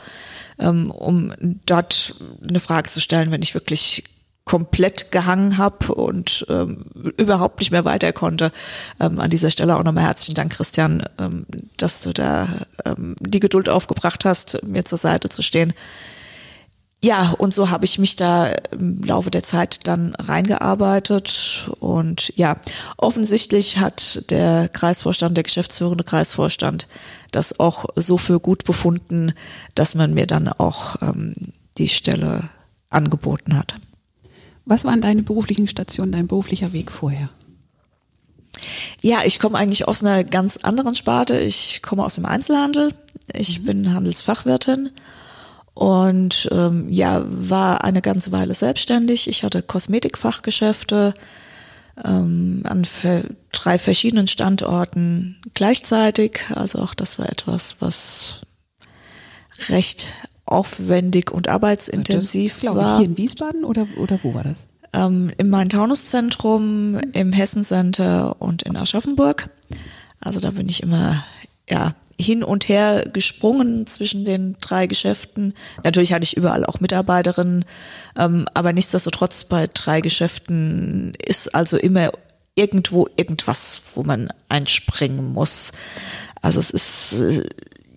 ähm, 0.60 0.92
um 0.92 1.34
dort 1.66 2.16
eine 2.48 2.60
Frage 2.60 2.90
zu 2.90 3.00
stellen, 3.00 3.32
wenn 3.32 3.42
ich 3.42 3.56
wirklich 3.56 4.04
komplett 4.46 5.12
gehangen 5.12 5.58
habe 5.58 5.96
und 5.96 6.46
ähm, 6.50 6.86
überhaupt 7.18 7.60
nicht 7.60 7.72
mehr 7.72 7.86
weiter 7.86 8.12
konnte. 8.12 8.52
Ähm, 9.00 9.20
an 9.20 9.30
dieser 9.30 9.52
Stelle 9.52 9.78
auch 9.78 9.84
nochmal 9.84 10.04
herzlichen 10.04 10.36
Dank, 10.36 10.52
Christian, 10.52 11.04
ähm, 11.18 11.46
dass 11.78 12.02
du 12.02 12.12
da 12.12 12.50
ähm, 12.84 13.16
die 13.22 13.40
Geduld 13.40 13.70
aufgebracht 13.70 14.26
hast, 14.26 14.62
mir 14.68 14.84
zur 14.84 14.98
Seite 14.98 15.30
zu 15.30 15.42
stehen. 15.42 15.74
Ja, 17.04 17.32
und 17.38 17.54
so 17.54 17.70
habe 17.70 17.84
ich 17.84 18.00
mich 18.00 18.16
da 18.16 18.48
im 18.72 19.04
Laufe 19.04 19.30
der 19.30 19.44
Zeit 19.44 19.88
dann 19.88 20.16
reingearbeitet. 20.16 21.70
Und 21.82 22.32
ja, 22.38 22.56
offensichtlich 22.96 23.78
hat 23.78 24.30
der 24.32 24.70
Kreisvorstand, 24.70 25.36
der 25.36 25.44
geschäftsführende 25.44 26.06
Kreisvorstand, 26.06 26.88
das 27.32 27.60
auch 27.60 27.88
so 27.98 28.18
für 28.18 28.40
gut 28.40 28.64
befunden, 28.64 29.34
dass 29.76 29.96
man 29.96 30.14
mir 30.14 30.28
dann 30.28 30.48
auch 30.48 30.96
ähm, 31.02 31.34
die 31.78 31.90
Stelle 31.90 32.48
angeboten 32.90 33.58
hat. 33.58 33.76
Was 34.64 34.86
waren 34.86 35.02
deine 35.02 35.24
beruflichen 35.24 35.68
Stationen, 35.68 36.14
dein 36.14 36.28
beruflicher 36.28 36.72
Weg 36.72 36.90
vorher? 36.90 37.28
Ja, 39.02 39.26
ich 39.26 39.40
komme 39.40 39.58
eigentlich 39.58 39.90
aus 39.90 40.02
einer 40.02 40.24
ganz 40.24 40.56
anderen 40.56 40.96
Sparte. 40.96 41.38
Ich 41.38 41.82
komme 41.82 42.06
aus 42.06 42.16
dem 42.16 42.26
Einzelhandel. 42.26 42.96
Ich 43.34 43.60
mhm. 43.60 43.66
bin 43.66 43.94
Handelsfachwirtin 43.94 44.92
und 45.74 46.48
ähm, 46.52 46.88
ja, 46.90 47.24
war 47.26 47.84
eine 47.84 48.02
ganze 48.02 48.32
Weile 48.32 48.54
selbstständig. 48.54 49.28
Ich 49.28 49.44
hatte 49.44 49.62
Kosmetikfachgeschäfte 49.64 51.14
ähm, 52.04 52.62
an 52.66 52.86
drei 53.52 53.78
verschiedenen 53.78 54.28
Standorten 54.28 55.42
gleichzeitig. 55.54 56.42
Also 56.54 56.80
auch 56.80 56.94
das 56.94 57.18
war 57.18 57.30
etwas, 57.30 57.78
was 57.80 58.42
recht 59.70 60.10
aufwendig 60.46 61.32
und 61.32 61.48
arbeitsintensiv 61.48 62.62
das, 62.62 62.76
war. 62.76 62.98
Hier 62.98 63.08
in 63.08 63.18
Wiesbaden 63.18 63.64
oder, 63.64 63.88
oder 63.98 64.20
wo 64.24 64.34
war 64.34 64.44
das? 64.44 64.68
Ähm, 64.94 65.32
Im 65.38 65.50
Main-Taunus-Zentrum, 65.50 67.00
im 67.14 67.32
Hessen-Center 67.32 68.40
und 68.40 68.62
in 68.64 68.76
Aschaffenburg. 68.76 69.50
Also 70.20 70.40
da 70.40 70.52
bin 70.52 70.70
ich 70.70 70.84
immer 70.84 71.24
ja 71.68 71.96
hin 72.20 72.44
und 72.44 72.70
her 72.70 73.06
gesprungen 73.12 73.88
zwischen 73.88 74.26
den 74.26 74.56
drei 74.62 74.88
Geschäften. 74.88 75.54
Natürlich 75.84 76.14
hatte 76.14 76.24
ich 76.24 76.38
überall 76.38 76.66
auch 76.66 76.80
Mitarbeiterinnen, 76.80 77.66
ähm, 78.18 78.46
aber 78.54 78.74
nichtsdestotrotz 78.74 79.46
bei 79.46 79.68
drei 79.74 80.02
Geschäften 80.02 81.14
ist 81.26 81.54
also 81.54 81.78
immer 81.78 82.12
irgendwo 82.56 83.08
irgendwas, 83.16 83.82
wo 83.96 84.04
man 84.04 84.30
einspringen 84.50 85.34
muss. 85.34 85.72
Also 86.42 86.60
es 86.60 86.70
ist 86.70 87.20
äh, 87.20 87.44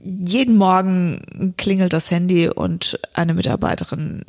jeden 0.05 0.57
Morgen 0.57 1.55
klingelt 1.57 1.93
das 1.93 2.11
Handy 2.11 2.49
und 2.49 2.99
eine 3.13 3.35
Mitarbeiterin 3.35 4.23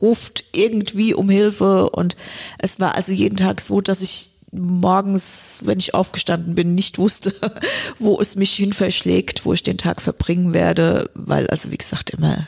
ruft 0.00 0.44
irgendwie 0.52 1.14
um 1.14 1.28
Hilfe 1.28 1.90
und 1.90 2.16
es 2.58 2.78
war 2.78 2.94
also 2.94 3.12
jeden 3.12 3.36
Tag 3.36 3.60
so, 3.60 3.80
dass 3.80 4.02
ich 4.02 4.31
morgens, 4.52 5.62
wenn 5.64 5.78
ich 5.78 5.94
aufgestanden 5.94 6.54
bin, 6.54 6.74
nicht 6.74 6.98
wusste, 6.98 7.34
wo 7.98 8.20
es 8.20 8.36
mich 8.36 8.54
hin 8.54 8.72
verschlägt, 8.72 9.44
wo 9.44 9.52
ich 9.52 9.62
den 9.62 9.78
Tag 9.78 10.00
verbringen 10.00 10.54
werde, 10.54 11.10
weil 11.14 11.48
also 11.48 11.72
wie 11.72 11.78
gesagt 11.78 12.10
immer 12.10 12.46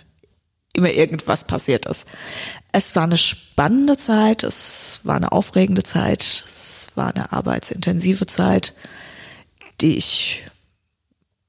immer 0.74 0.90
irgendwas 0.90 1.44
passiert 1.44 1.86
ist. 1.86 2.06
Es 2.72 2.94
war 2.96 3.04
eine 3.04 3.16
spannende 3.16 3.96
Zeit, 3.96 4.42
es 4.42 5.00
war 5.04 5.16
eine 5.16 5.32
aufregende 5.32 5.84
Zeit, 5.84 6.22
es 6.22 6.88
war 6.96 7.14
eine 7.14 7.32
arbeitsintensive 7.32 8.26
Zeit, 8.26 8.74
die 9.80 9.96
ich 9.96 10.44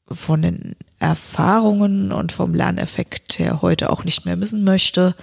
von 0.07 0.43
den 0.43 0.75
Erfahrungen 0.99 2.11
und 2.11 2.31
vom 2.31 2.53
Lerneffekt 2.53 3.39
her 3.39 3.61
heute 3.61 3.89
auch 3.89 4.03
nicht 4.03 4.25
mehr 4.25 4.35
missen 4.35 4.63
möchte. 4.63 5.15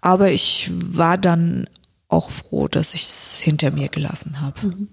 Aber 0.00 0.30
ich 0.30 0.70
war 0.72 1.18
dann 1.18 1.68
auch 2.10 2.30
froh, 2.30 2.68
dass 2.68 2.94
ich 2.94 3.02
es 3.02 3.40
hinter 3.40 3.70
mir 3.70 3.88
gelassen 3.88 4.40
habe. 4.40 4.66
Mhm. 4.66 4.88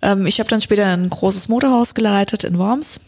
Ähm, 0.00 0.26
ich 0.26 0.40
habe 0.40 0.48
dann 0.48 0.60
später 0.60 0.86
ein 0.86 1.08
großes 1.08 1.48
Motorhaus 1.48 1.94
geleitet 1.94 2.44
in 2.44 2.58
Worms 2.58 3.00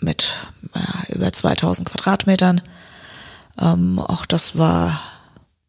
mit 0.00 0.36
ja, 0.74 1.14
über 1.14 1.32
2000 1.32 1.88
Quadratmetern. 1.88 2.60
Ähm, 3.60 3.98
auch 3.98 4.26
das 4.26 4.58
war 4.58 5.00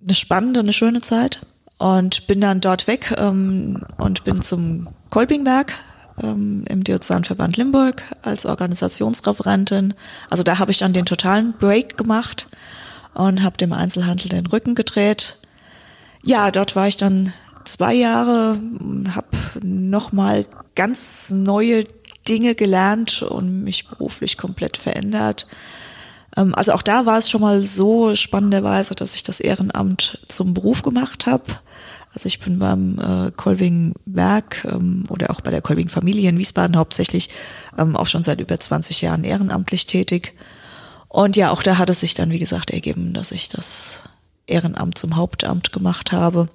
eine 0.02 0.14
spannende, 0.14 0.62
eine 0.62 0.74
schöne 0.74 1.02
Zeit 1.02 1.42
und 1.78 2.28
bin 2.28 2.42
dann 2.42 2.62
dort 2.62 2.88
weg 2.88 3.14
ähm, 3.18 3.84
und 3.98 4.24
bin 4.24 4.42
zum 4.42 4.90
Kolpingwerk 5.10 5.74
ähm, 6.22 6.64
im 6.68 6.84
Diözesanverband 6.84 7.58
Limburg 7.58 8.04
als 8.22 8.46
Organisationsreferentin. 8.46 9.94
Also 10.30 10.44
da 10.44 10.60
habe 10.60 10.72
ich 10.72 10.78
dann 10.78 10.94
den 10.94 11.06
totalen 11.06 11.54
Break 11.54 11.98
gemacht 11.98 12.48
und 13.14 13.44
habe 13.44 13.58
dem 13.58 13.74
Einzelhandel 13.74 14.30
den 14.30 14.46
Rücken 14.46 14.76
gedreht 14.76 15.38
ja, 16.24 16.52
dort 16.52 16.76
war 16.76 16.88
ich 16.88 16.98
dann 16.98 17.34
zwei 17.66 17.94
Jahre, 17.94 18.58
habe 19.14 19.28
nochmal 19.64 20.46
ganz 20.76 21.32
neue 21.32 21.86
Dinge 22.28 22.56
gelernt 22.56 23.22
und 23.24 23.64
mich 23.64 23.88
beruflich 23.88 24.38
komplett 24.38 24.78
verändert. 24.78 25.48
Ähm, 26.38 26.54
also 26.56 26.74
auch 26.74 26.82
da 26.82 27.06
war 27.06 27.18
es 27.18 27.30
schon 27.30 27.42
mal 27.42 27.62
so 27.64 28.16
spannenderweise, 28.16 28.96
dass 28.96 29.16
ich 29.16 29.24
das 29.24 29.40
Ehrenamt 29.40 30.20
zum 30.28 30.54
Beruf 30.54 30.82
gemacht 30.82 31.28
habe. 31.28 31.44
Also 32.14 32.28
ich 32.28 32.40
bin 32.40 32.60
beim 32.60 33.00
äh, 33.00 33.32
Kolbing 33.32 33.94
Werk 34.06 34.66
ähm, 34.70 35.06
oder 35.10 35.32
auch 35.32 35.42
bei 35.42 35.52
der 35.52 35.62
Kolbing 35.62 35.88
Familie 35.88 36.30
in 36.30 36.38
Wiesbaden 36.38 36.76
hauptsächlich 36.76 37.30
ähm, 37.78 37.96
auch 37.96 38.08
schon 38.08 38.24
seit 38.24 38.42
über 38.42 38.60
20 38.60 39.02
Jahren 39.02 39.24
ehrenamtlich 39.24 39.86
tätig 39.86 40.34
Und 41.08 41.38
ja, 41.38 41.52
auch 41.52 41.64
da 41.64 41.78
hat 41.78 41.90
es 41.90 42.02
sich 42.02 42.14
dann, 42.14 42.32
wie 42.32 42.40
gesagt, 42.40 42.70
ergeben, 42.72 43.14
dass 43.14 43.32
ich 43.32 43.48
das 43.48 44.04
Ehrenamt 44.52 44.98
zum 44.98 45.16
Hauptamt 45.16 45.72
gemacht 45.72 46.12
habe 46.12 46.50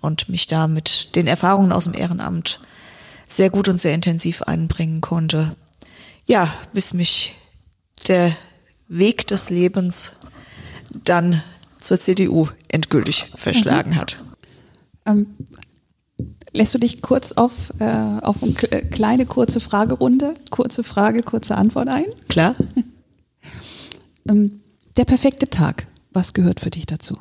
und 0.00 0.28
mich 0.28 0.46
da 0.46 0.68
mit 0.68 1.14
den 1.16 1.26
Erfahrungen 1.26 1.72
aus 1.72 1.84
dem 1.84 1.94
Ehrenamt 1.94 2.60
sehr 3.26 3.50
gut 3.50 3.68
und 3.68 3.80
sehr 3.80 3.94
intensiv 3.94 4.42
einbringen 4.42 5.00
konnte. 5.00 5.56
Ja, 6.26 6.52
bis 6.72 6.94
mich 6.94 7.34
der 8.06 8.36
Weg 8.88 9.26
des 9.26 9.50
Lebens 9.50 10.14
dann 11.04 11.42
zur 11.80 12.00
CDU 12.00 12.48
endgültig 12.68 13.30
verschlagen 13.34 13.90
mhm. 13.90 13.96
hat. 13.96 14.18
Ähm, 15.06 15.26
lässt 16.52 16.74
du 16.74 16.78
dich 16.78 17.02
kurz 17.02 17.32
auf, 17.32 17.72
äh, 17.78 17.84
auf 17.84 18.42
eine 18.42 18.52
kleine 18.52 19.26
kurze 19.26 19.60
Fragerunde, 19.60 20.34
kurze 20.50 20.82
Frage, 20.82 21.22
kurze 21.22 21.56
Antwort 21.56 21.88
ein? 21.88 22.06
Klar. 22.28 22.54
ähm, 24.28 24.60
der 24.96 25.04
perfekte 25.04 25.48
Tag, 25.48 25.86
was 26.10 26.32
gehört 26.32 26.60
für 26.60 26.70
dich 26.70 26.86
dazu? 26.86 27.18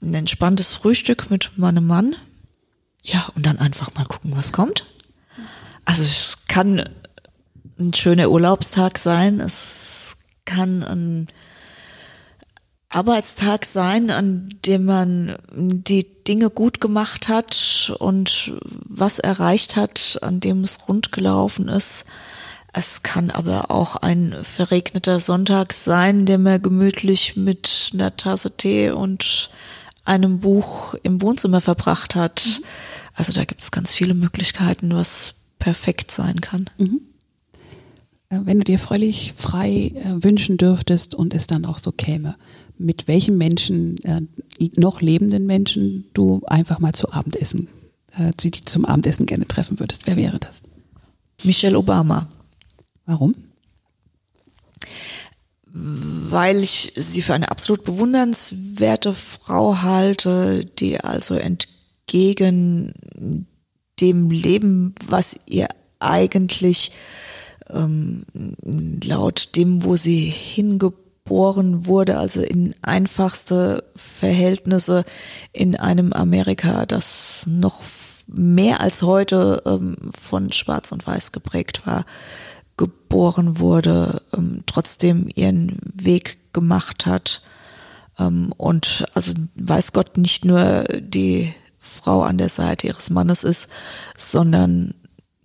Ein 0.00 0.14
entspanntes 0.14 0.74
Frühstück 0.74 1.30
mit 1.30 1.56
meinem 1.56 1.86
Mann. 1.86 2.16
Ja, 3.02 3.28
und 3.34 3.46
dann 3.46 3.58
einfach 3.58 3.94
mal 3.94 4.04
gucken, 4.04 4.36
was 4.36 4.52
kommt. 4.52 4.86
Also 5.84 6.02
es 6.02 6.46
kann 6.46 6.88
ein 7.78 7.94
schöner 7.94 8.30
Urlaubstag 8.30 8.98
sein, 8.98 9.40
es 9.40 10.16
kann 10.44 10.82
ein 10.82 11.28
Arbeitstag 12.90 13.64
sein, 13.64 14.10
an 14.10 14.54
dem 14.64 14.84
man 14.84 15.36
die 15.52 16.06
Dinge 16.24 16.50
gut 16.50 16.80
gemacht 16.80 17.28
hat 17.28 17.94
und 17.98 18.54
was 18.62 19.18
erreicht 19.18 19.76
hat, 19.76 20.18
an 20.22 20.40
dem 20.40 20.64
es 20.64 20.88
rund 20.88 21.12
gelaufen 21.12 21.68
ist. 21.68 22.06
Es 22.72 23.02
kann 23.02 23.30
aber 23.30 23.70
auch 23.70 23.96
ein 23.96 24.34
verregneter 24.42 25.20
Sonntag 25.20 25.72
sein, 25.72 26.26
der 26.26 26.38
man 26.38 26.60
gemütlich 26.60 27.36
mit 27.36 27.90
einer 27.94 28.16
Tasse 28.16 28.56
Tee 28.56 28.90
und 28.90 29.50
einem 30.04 30.40
Buch 30.40 30.94
im 31.02 31.20
Wohnzimmer 31.22 31.60
verbracht 31.60 32.14
hat. 32.14 32.44
Mhm. 32.44 32.64
Also 33.14 33.32
da 33.32 33.44
gibt 33.44 33.62
es 33.62 33.70
ganz 33.70 33.94
viele 33.94 34.14
Möglichkeiten, 34.14 34.94
was 34.94 35.34
perfekt 35.58 36.10
sein 36.10 36.40
kann. 36.40 36.70
Mhm. 36.78 37.00
Äh, 38.30 38.40
wenn 38.44 38.58
du 38.58 38.64
dir 38.64 38.78
völlig 38.78 39.34
frei 39.36 39.92
äh, 39.94 40.22
wünschen 40.22 40.56
dürftest 40.56 41.14
und 41.14 41.34
es 41.34 41.46
dann 41.46 41.64
auch 41.64 41.78
so 41.78 41.92
käme, 41.92 42.36
mit 42.76 43.08
welchem 43.08 43.38
Menschen, 43.38 44.02
äh, 44.04 44.20
noch 44.76 45.00
lebenden 45.00 45.46
Menschen, 45.46 46.04
du 46.14 46.42
einfach 46.46 46.78
mal 46.78 46.92
zu 46.92 47.12
Abendessen, 47.12 47.68
sie 48.40 48.50
zum 48.50 48.84
Abendessen 48.84 49.26
gerne 49.26 49.46
treffen 49.46 49.78
würdest. 49.78 50.06
Wer 50.06 50.16
wäre 50.16 50.40
das? 50.40 50.62
Michelle 51.44 51.78
Obama. 51.78 52.26
Warum? 53.08 53.32
Weil 55.64 56.62
ich 56.62 56.92
sie 56.94 57.22
für 57.22 57.32
eine 57.32 57.50
absolut 57.50 57.84
bewundernswerte 57.84 59.14
Frau 59.14 59.80
halte, 59.80 60.64
die 60.64 61.00
also 61.00 61.34
entgegen 61.34 63.46
dem 63.98 64.30
Leben, 64.30 64.94
was 65.06 65.40
ihr 65.46 65.68
eigentlich 66.00 66.92
ähm, 67.70 68.24
laut 69.02 69.56
dem, 69.56 69.84
wo 69.84 69.96
sie 69.96 70.26
hingebracht 70.26 71.08
geboren 71.28 71.84
wurde, 71.84 72.16
also 72.16 72.40
in 72.40 72.74
einfachste 72.80 73.84
Verhältnisse 73.94 75.04
in 75.52 75.76
einem 75.76 76.14
Amerika, 76.14 76.86
das 76.86 77.44
noch 77.46 77.82
mehr 78.26 78.80
als 78.80 79.02
heute 79.02 79.62
ähm, 79.66 79.96
von 80.18 80.50
Schwarz 80.52 80.90
und 80.90 81.06
Weiß 81.06 81.32
geprägt 81.32 81.86
war, 81.86 82.06
geboren 82.78 83.58
wurde, 83.58 84.22
ähm, 84.34 84.62
trotzdem 84.64 85.28
ihren 85.34 85.78
Weg 85.82 86.38
gemacht 86.54 87.04
hat 87.04 87.42
ähm, 88.18 88.52
und 88.56 89.04
also 89.12 89.34
weiß 89.56 89.92
Gott 89.92 90.16
nicht 90.16 90.46
nur 90.46 90.84
die 90.98 91.52
Frau 91.78 92.22
an 92.22 92.38
der 92.38 92.48
Seite 92.48 92.86
ihres 92.86 93.10
Mannes 93.10 93.44
ist, 93.44 93.68
sondern 94.16 94.94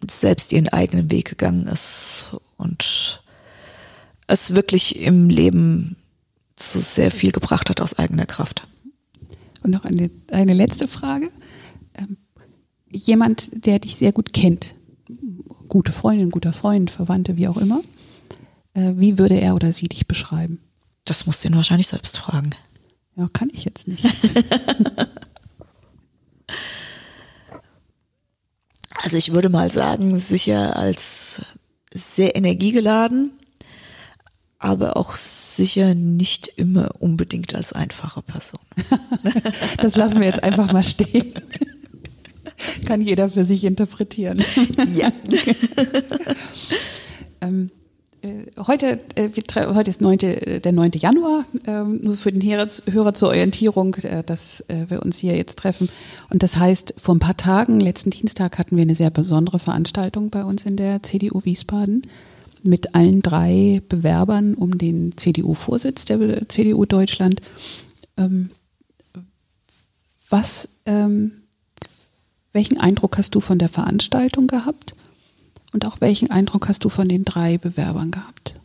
selbst 0.10 0.54
ihren 0.54 0.70
eigenen 0.70 1.12
Weg 1.12 1.30
gegangen 1.30 1.68
ist 1.68 2.32
und 2.58 3.24
es 4.28 4.56
wirklich 4.56 5.00
im 5.00 5.30
Leben 5.30 5.98
so 6.58 6.80
sehr 6.80 7.12
viel 7.12 7.32
gebracht 7.32 7.70
hat 7.70 7.82
aus 7.82 7.98
eigener 7.98 8.26
Kraft. 8.26 8.68
Und 9.64 9.72
noch 9.72 9.86
eine, 9.86 10.10
eine 10.32 10.54
letzte 10.54 10.88
Frage. 10.88 11.32
Ähm, 11.94 12.18
jemand, 12.92 13.66
der 13.66 13.80
dich 13.80 13.96
sehr 13.96 14.12
gut 14.12 14.34
kennt, 14.34 14.76
gute 15.74 15.92
Freundin, 15.92 16.30
guter 16.30 16.54
Freund, 16.54 16.92
Verwandte, 16.92 17.36
wie 17.36 17.48
auch 17.48 17.58
immer, 17.58 17.82
äh, 18.76 18.92
wie 18.96 19.18
würde 19.18 19.40
er 19.40 19.56
oder 19.56 19.74
sie 19.74 19.88
dich 19.90 20.06
beschreiben? 20.06 20.60
Das 21.04 21.26
musst 21.26 21.44
du 21.44 21.48
ihn 21.48 21.56
wahrscheinlich 21.56 21.88
selbst 21.88 22.16
fragen. 22.20 22.52
Ja, 23.16 23.26
kann 23.34 23.50
ich 23.52 23.66
jetzt 23.66 23.88
nicht. 23.88 24.06
also 29.02 29.18
ich 29.18 29.34
würde 29.34 29.50
mal 29.50 29.72
sagen, 29.72 30.20
sicher 30.20 30.78
als 30.78 31.42
sehr 31.92 32.36
energiegeladen, 32.36 33.32
aber 34.60 34.96
auch 34.96 35.16
sicher 35.16 35.96
nicht 35.96 36.50
immer 36.56 36.92
unbedingt 37.00 37.56
als 37.56 37.74
einfache 37.74 38.22
Person. 38.22 38.62
das 39.78 39.96
lassen 39.96 40.20
wir 40.20 40.28
jetzt 40.28 40.44
einfach 40.44 40.72
mal 40.72 40.84
stehen. 40.84 41.34
Kann 42.86 43.02
jeder 43.02 43.30
für 43.30 43.46
sich 43.46 43.64
interpretieren. 43.64 44.44
Ja. 44.96 45.12
ähm, 47.42 47.70
äh, 48.22 48.46
heute, 48.68 49.00
äh, 49.16 49.30
heute 49.56 49.90
ist 49.90 50.02
9., 50.02 50.18
der 50.18 50.72
9. 50.72 50.92
Januar, 50.96 51.46
ähm, 51.66 52.00
nur 52.02 52.16
für 52.16 52.32
den 52.32 52.42
Hörer 52.42 53.14
zur 53.14 53.30
Orientierung, 53.30 53.96
äh, 53.96 54.24
dass 54.24 54.62
äh, 54.70 54.90
wir 54.90 55.04
uns 55.04 55.18
hier 55.18 55.36
jetzt 55.36 55.60
treffen. 55.60 55.90
Und 56.30 56.44
das 56.44 56.58
heißt, 56.58 56.96
vor 56.98 57.16
ein 57.16 57.20
paar 57.20 57.38
Tagen, 57.38 57.80
letzten 57.80 58.12
Dienstag, 58.12 58.58
hatten 58.58 58.78
wir 58.78 58.84
eine 58.84 58.96
sehr 58.96 59.10
besondere 59.10 59.60
Veranstaltung 59.60 60.30
bei 60.30 60.44
uns 60.44 60.66
in 60.66 60.78
der 60.78 61.04
CDU 61.04 61.44
Wiesbaden 61.44 62.08
mit 62.64 62.96
allen 62.96 63.22
drei 63.22 63.82
Bewerbern 63.90 64.56
um 64.56 64.78
den 64.78 65.18
CDU-Vorsitz 65.18 66.06
der 66.06 66.48
CDU 66.48 66.86
Deutschland. 66.86 67.42
Ähm, 68.16 68.52
was, 70.30 70.70
ähm, 70.86 71.43
welchen 72.54 72.80
Eindruck 72.80 73.18
hast 73.18 73.36
du 73.36 73.40
von 73.40 73.60
der 73.60 73.70
Veranstaltung 73.70 74.48
gehabt? 74.48 74.96
Und 75.74 75.86
auch 75.86 76.02
welchen 76.02 76.30
Eindruck 76.30 76.70
hast 76.70 76.84
du 76.84 76.90
von 76.90 77.10
den 77.10 77.26
drei 77.26 77.58
Bewerbern 77.58 78.12
gehabt? 78.12 78.56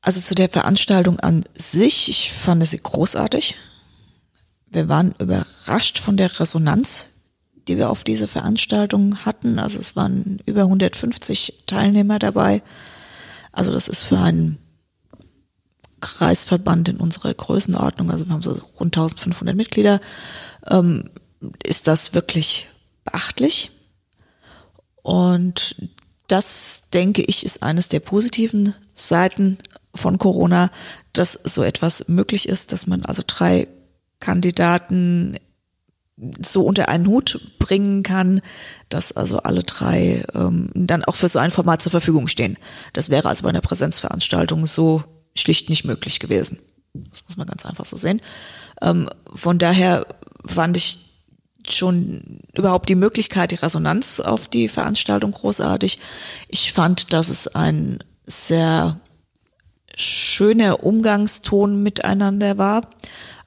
Also 0.00 0.20
zu 0.20 0.34
der 0.34 0.48
Veranstaltung 0.48 1.20
an 1.20 1.44
sich, 1.54 2.08
ich 2.08 2.32
fand 2.32 2.64
sie 2.66 2.78
großartig. 2.78 3.56
Wir 4.70 4.88
waren 4.88 5.14
überrascht 5.18 5.98
von 5.98 6.16
der 6.16 6.40
Resonanz, 6.40 7.08
die 7.68 7.76
wir 7.76 7.90
auf 7.90 8.04
diese 8.04 8.26
Veranstaltung 8.26 9.24
hatten. 9.24 9.58
Also 9.58 9.78
es 9.78 9.94
waren 9.96 10.40
über 10.46 10.62
150 10.62 11.64
Teilnehmer 11.66 12.18
dabei. 12.18 12.62
Also 13.52 13.72
das 13.72 13.88
ist 13.88 14.04
für 14.04 14.18
einen 14.18 14.58
Kreisverband 16.00 16.88
in 16.88 16.96
unserer 16.98 17.32
Größenordnung, 17.32 18.10
also 18.10 18.26
wir 18.26 18.32
haben 18.32 18.42
so 18.42 18.60
rund 18.78 18.96
1500 18.96 19.54
Mitglieder, 19.54 20.00
ähm, 20.68 21.08
ist 21.64 21.86
das 21.86 22.14
wirklich 22.14 22.68
beachtlich. 23.04 23.70
Und 25.02 25.76
das, 26.28 26.84
denke 26.92 27.22
ich, 27.22 27.44
ist 27.44 27.62
eines 27.62 27.88
der 27.88 28.00
positiven 28.00 28.74
Seiten 28.94 29.58
von 29.94 30.18
Corona, 30.18 30.70
dass 31.12 31.32
so 31.32 31.62
etwas 31.62 32.08
möglich 32.08 32.48
ist, 32.48 32.72
dass 32.72 32.86
man 32.86 33.04
also 33.04 33.22
drei 33.26 33.68
Kandidaten 34.20 35.36
so 36.44 36.64
unter 36.64 36.88
einen 36.88 37.06
Hut 37.06 37.58
bringen 37.58 38.02
kann, 38.02 38.40
dass 38.88 39.12
also 39.12 39.38
alle 39.38 39.62
drei 39.62 40.24
ähm, 40.34 40.70
dann 40.74 41.04
auch 41.04 41.16
für 41.16 41.28
so 41.28 41.38
ein 41.38 41.50
Format 41.50 41.82
zur 41.82 41.90
Verfügung 41.90 42.28
stehen. 42.28 42.56
Das 42.92 43.10
wäre 43.10 43.28
also 43.28 43.42
bei 43.42 43.48
einer 43.48 43.60
Präsenzveranstaltung 43.60 44.66
so 44.66 45.02
schlicht 45.34 45.68
nicht 45.68 45.84
möglich 45.84 46.20
gewesen. 46.20 46.58
Das 46.94 47.24
muss 47.26 47.36
man 47.36 47.46
ganz 47.46 47.64
einfach 47.64 47.86
so 47.86 47.96
sehen. 47.96 48.20
Ähm, 48.80 49.08
von 49.32 49.58
daher 49.58 50.06
fand 50.44 50.76
ich 50.76 51.11
schon 51.68 52.40
überhaupt 52.54 52.88
die 52.88 52.94
Möglichkeit, 52.94 53.50
die 53.50 53.56
Resonanz 53.56 54.20
auf 54.20 54.48
die 54.48 54.68
Veranstaltung 54.68 55.32
großartig. 55.32 55.98
Ich 56.48 56.72
fand, 56.72 57.12
dass 57.12 57.28
es 57.28 57.48
ein 57.48 57.98
sehr 58.26 59.00
schöner 59.96 60.84
Umgangston 60.84 61.82
miteinander 61.82 62.58
war. 62.58 62.82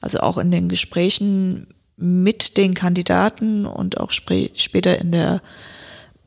Also 0.02 0.20
auch 0.20 0.38
in 0.38 0.52
den 0.52 0.70
Gesprächen 0.70 1.68
mit 1.98 2.58
den 2.58 2.74
Kandidaten 2.74 3.66
und 3.66 4.00
auch 4.00 4.12
sp 4.12 4.52
später 4.56 5.00
in 5.00 5.12
der, 5.12 5.42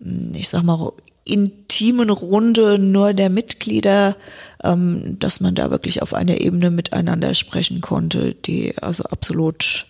hm, 0.01 0.33
ich 0.35 0.49
sag 0.49 0.63
mal, 0.63 0.93
intimen 1.25 2.09
Runde 2.09 2.79
nur 2.79 3.13
der 3.13 3.29
Mitglieder, 3.29 4.17
ähm, 4.65 5.19
dass 5.19 5.41
man 5.41 5.55
da 5.55 5.71
wirklich 5.71 6.01
auf 6.01 6.15
einer 6.15 6.41
Ebene 6.41 6.71
miteinander 6.71 7.35
sprechen 7.35 7.83
konnte, 7.83 8.35
die 8.35 8.77
also 8.79 9.05
absolut 9.05 9.87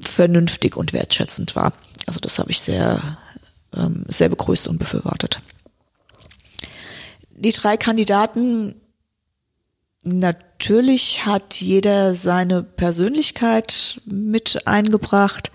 vernünftig 0.00 0.76
und 0.76 0.92
wertschätzend 0.92 1.56
war. 1.56 1.72
Also 2.06 2.20
das 2.20 2.38
habe 2.38 2.50
ich 2.50 2.60
sehr, 2.60 3.18
ähm, 3.74 4.04
sehr 4.08 4.28
begrüßt 4.28 4.68
und 4.68 4.78
befürwortet. 4.78 5.40
Die 7.30 7.52
drei 7.52 7.76
Kandidaten 7.76 8.74
natürlich 10.02 11.26
hat 11.26 11.54
jeder 11.56 12.14
seine 12.14 12.62
Persönlichkeit 12.62 14.00
mit 14.06 14.66
eingebracht, 14.66 15.52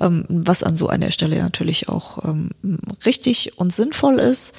ähm, 0.00 0.24
was 0.28 0.62
an 0.62 0.76
so 0.76 0.88
einer 0.88 1.10
Stelle 1.10 1.38
natürlich 1.38 1.88
auch 1.88 2.24
ähm, 2.24 2.50
richtig 3.06 3.58
und 3.58 3.72
sinnvoll 3.72 4.18
ist. 4.18 4.54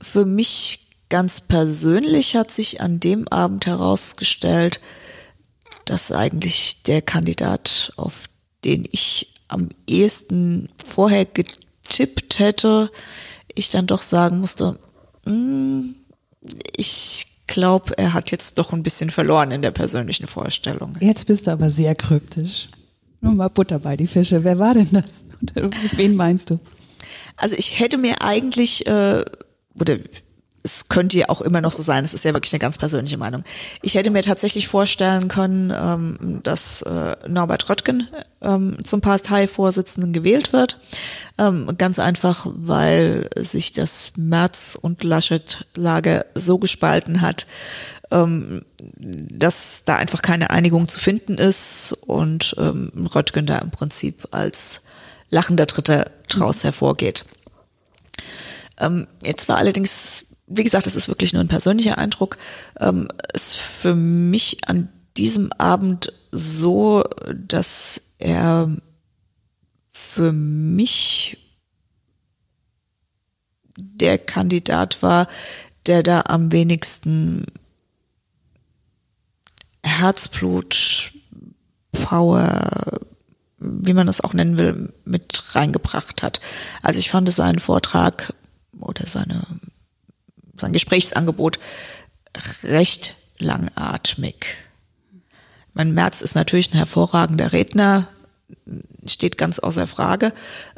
Für 0.00 0.26
mich 0.26 0.88
ganz 1.08 1.40
persönlich 1.40 2.36
hat 2.36 2.50
sich 2.50 2.80
an 2.80 3.00
dem 3.00 3.28
Abend 3.28 3.66
herausgestellt, 3.66 4.80
dass 5.84 6.12
eigentlich 6.12 6.82
der 6.82 7.02
Kandidat, 7.02 7.92
auf 7.96 8.28
den 8.64 8.88
ich 8.90 9.34
am 9.48 9.68
ehesten 9.86 10.68
vorher 10.84 11.26
getippt 11.26 12.38
hätte, 12.38 12.90
ich 13.54 13.70
dann 13.70 13.86
doch 13.86 14.00
sagen 14.00 14.38
musste, 14.38 14.78
mh, 15.24 15.32
hm, 15.32 15.94
ich 16.76 17.26
glaube, 17.46 17.96
er 17.98 18.12
hat 18.12 18.30
jetzt 18.30 18.58
doch 18.58 18.72
ein 18.72 18.82
bisschen 18.82 19.10
verloren 19.10 19.50
in 19.50 19.62
der 19.62 19.70
persönlichen 19.70 20.26
Vorstellung. 20.26 20.96
Jetzt 21.00 21.26
bist 21.26 21.46
du 21.46 21.52
aber 21.52 21.70
sehr 21.70 21.94
kryptisch. 21.94 22.68
Nur 23.20 23.34
mal 23.34 23.48
Butter 23.48 23.78
bei 23.78 23.96
die 23.96 24.06
Fische. 24.06 24.44
Wer 24.44 24.58
war 24.58 24.74
denn 24.74 24.88
das? 24.92 25.24
Wen 25.96 26.16
meinst 26.16 26.50
du? 26.50 26.58
Also 27.36 27.56
ich 27.56 27.78
hätte 27.78 27.96
mir 27.96 28.22
eigentlich, 28.22 28.86
äh, 28.86 29.24
oder 29.78 29.98
es 30.64 30.88
könnte 30.88 31.18
ja 31.18 31.28
auch 31.28 31.42
immer 31.42 31.60
noch 31.60 31.72
so 31.72 31.82
sein, 31.82 32.04
es 32.04 32.14
ist 32.14 32.24
ja 32.24 32.32
wirklich 32.32 32.54
eine 32.54 32.58
ganz 32.58 32.78
persönliche 32.78 33.18
Meinung. 33.18 33.44
Ich 33.82 33.96
hätte 33.96 34.10
mir 34.10 34.22
tatsächlich 34.22 34.66
vorstellen 34.66 35.28
können, 35.28 35.70
ähm, 35.70 36.40
dass 36.42 36.80
äh, 36.82 37.16
Norbert 37.28 37.68
Röttgen 37.68 38.08
ähm, 38.40 38.78
zum 38.82 39.02
Parteivorsitzenden 39.02 40.14
gewählt 40.14 40.54
wird. 40.54 40.80
Ähm, 41.36 41.68
ganz 41.76 41.98
einfach, 41.98 42.46
weil 42.50 43.28
sich 43.36 43.74
das 43.74 44.12
Merz- 44.16 44.78
und 44.80 45.04
Laschet-Lager 45.04 46.24
so 46.34 46.58
gespalten 46.58 47.20
hat, 47.20 47.46
dass 48.10 49.82
da 49.84 49.96
einfach 49.96 50.22
keine 50.22 50.50
Einigung 50.50 50.86
zu 50.86 51.00
finden 51.00 51.34
ist 51.34 51.96
und 52.06 52.54
Röttgen 52.56 53.46
da 53.46 53.58
im 53.58 53.70
Prinzip 53.70 54.28
als 54.30 54.82
lachender 55.30 55.66
Dritter 55.66 56.10
draus 56.28 56.62
hervorgeht. 56.62 57.24
Jetzt 59.22 59.48
war 59.48 59.56
allerdings 59.56 60.26
wie 60.46 60.64
gesagt, 60.64 60.86
das 60.86 60.96
ist 60.96 61.08
wirklich 61.08 61.32
nur 61.32 61.42
ein 61.42 61.48
persönlicher 61.48 61.98
Eindruck, 61.98 62.36
ähm, 62.78 63.08
ist 63.32 63.56
für 63.56 63.94
mich 63.94 64.68
an 64.68 64.88
diesem 65.16 65.52
Abend 65.52 66.12
so, 66.32 67.04
dass 67.32 68.02
er 68.18 68.76
für 69.90 70.32
mich 70.32 71.38
der 73.76 74.18
Kandidat 74.18 75.02
war, 75.02 75.28
der 75.86 76.02
da 76.02 76.22
am 76.26 76.52
wenigsten 76.52 77.46
Herzblut, 79.82 81.12
Power, 81.92 83.00
wie 83.58 83.92
man 83.92 84.06
das 84.06 84.20
auch 84.20 84.34
nennen 84.34 84.58
will, 84.58 84.92
mit 85.04 85.54
reingebracht 85.54 86.22
hat. 86.22 86.40
Also 86.82 86.98
ich 86.98 87.10
fand 87.10 87.30
seinen 87.32 87.60
Vortrag 87.60 88.34
oder 88.80 89.06
seine 89.06 89.46
sein 90.56 90.72
Gesprächsangebot 90.72 91.58
recht 92.62 93.16
langatmig. 93.38 94.56
Mein 95.72 95.92
Merz 95.92 96.20
ist 96.20 96.34
natürlich 96.34 96.72
ein 96.72 96.76
hervorragender 96.76 97.52
Redner, 97.52 98.08
steht 99.06 99.38
ganz 99.38 99.58
außer 99.58 99.86
Frage. 99.86 100.32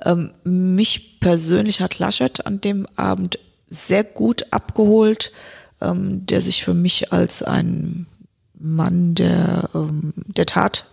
Ähm, 0.05 0.33
mich 0.45 1.21
persönlich 1.21 1.81
hat 1.81 1.99
Laschet 1.99 2.47
an 2.47 2.61
dem 2.61 2.87
Abend 2.97 3.39
sehr 3.69 4.05
gut 4.05 4.47
abgeholt, 4.53 5.33
ähm, 5.81 6.25
der 6.27 6.41
sich 6.41 6.65
für 6.65 6.75
mich 6.75 7.13
als 7.13 7.43
ein 7.43 8.07
Mann 8.55 9.15
der, 9.15 9.69
ähm, 9.75 10.15
der 10.17 10.47
Tat 10.47 10.87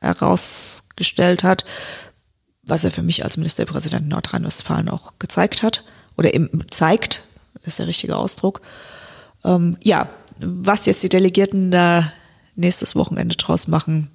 herausgestellt 0.00 1.42
hat, 1.42 1.64
was 2.62 2.84
er 2.84 2.90
für 2.90 3.02
mich 3.02 3.24
als 3.24 3.36
Ministerpräsident 3.36 4.08
Nordrhein-Westfalen 4.08 4.88
auch 4.88 5.14
gezeigt 5.18 5.62
hat 5.62 5.84
oder 6.16 6.32
eben 6.32 6.48
zeigt, 6.70 7.22
ist 7.64 7.78
der 7.78 7.86
richtige 7.86 8.16
Ausdruck. 8.16 8.60
Ähm, 9.44 9.76
ja, 9.82 10.08
was 10.38 10.86
jetzt 10.86 11.02
die 11.02 11.08
Delegierten 11.08 11.70
da 11.70 12.12
nächstes 12.56 12.96
Wochenende 12.96 13.36
draus 13.36 13.68
machen, 13.68 14.10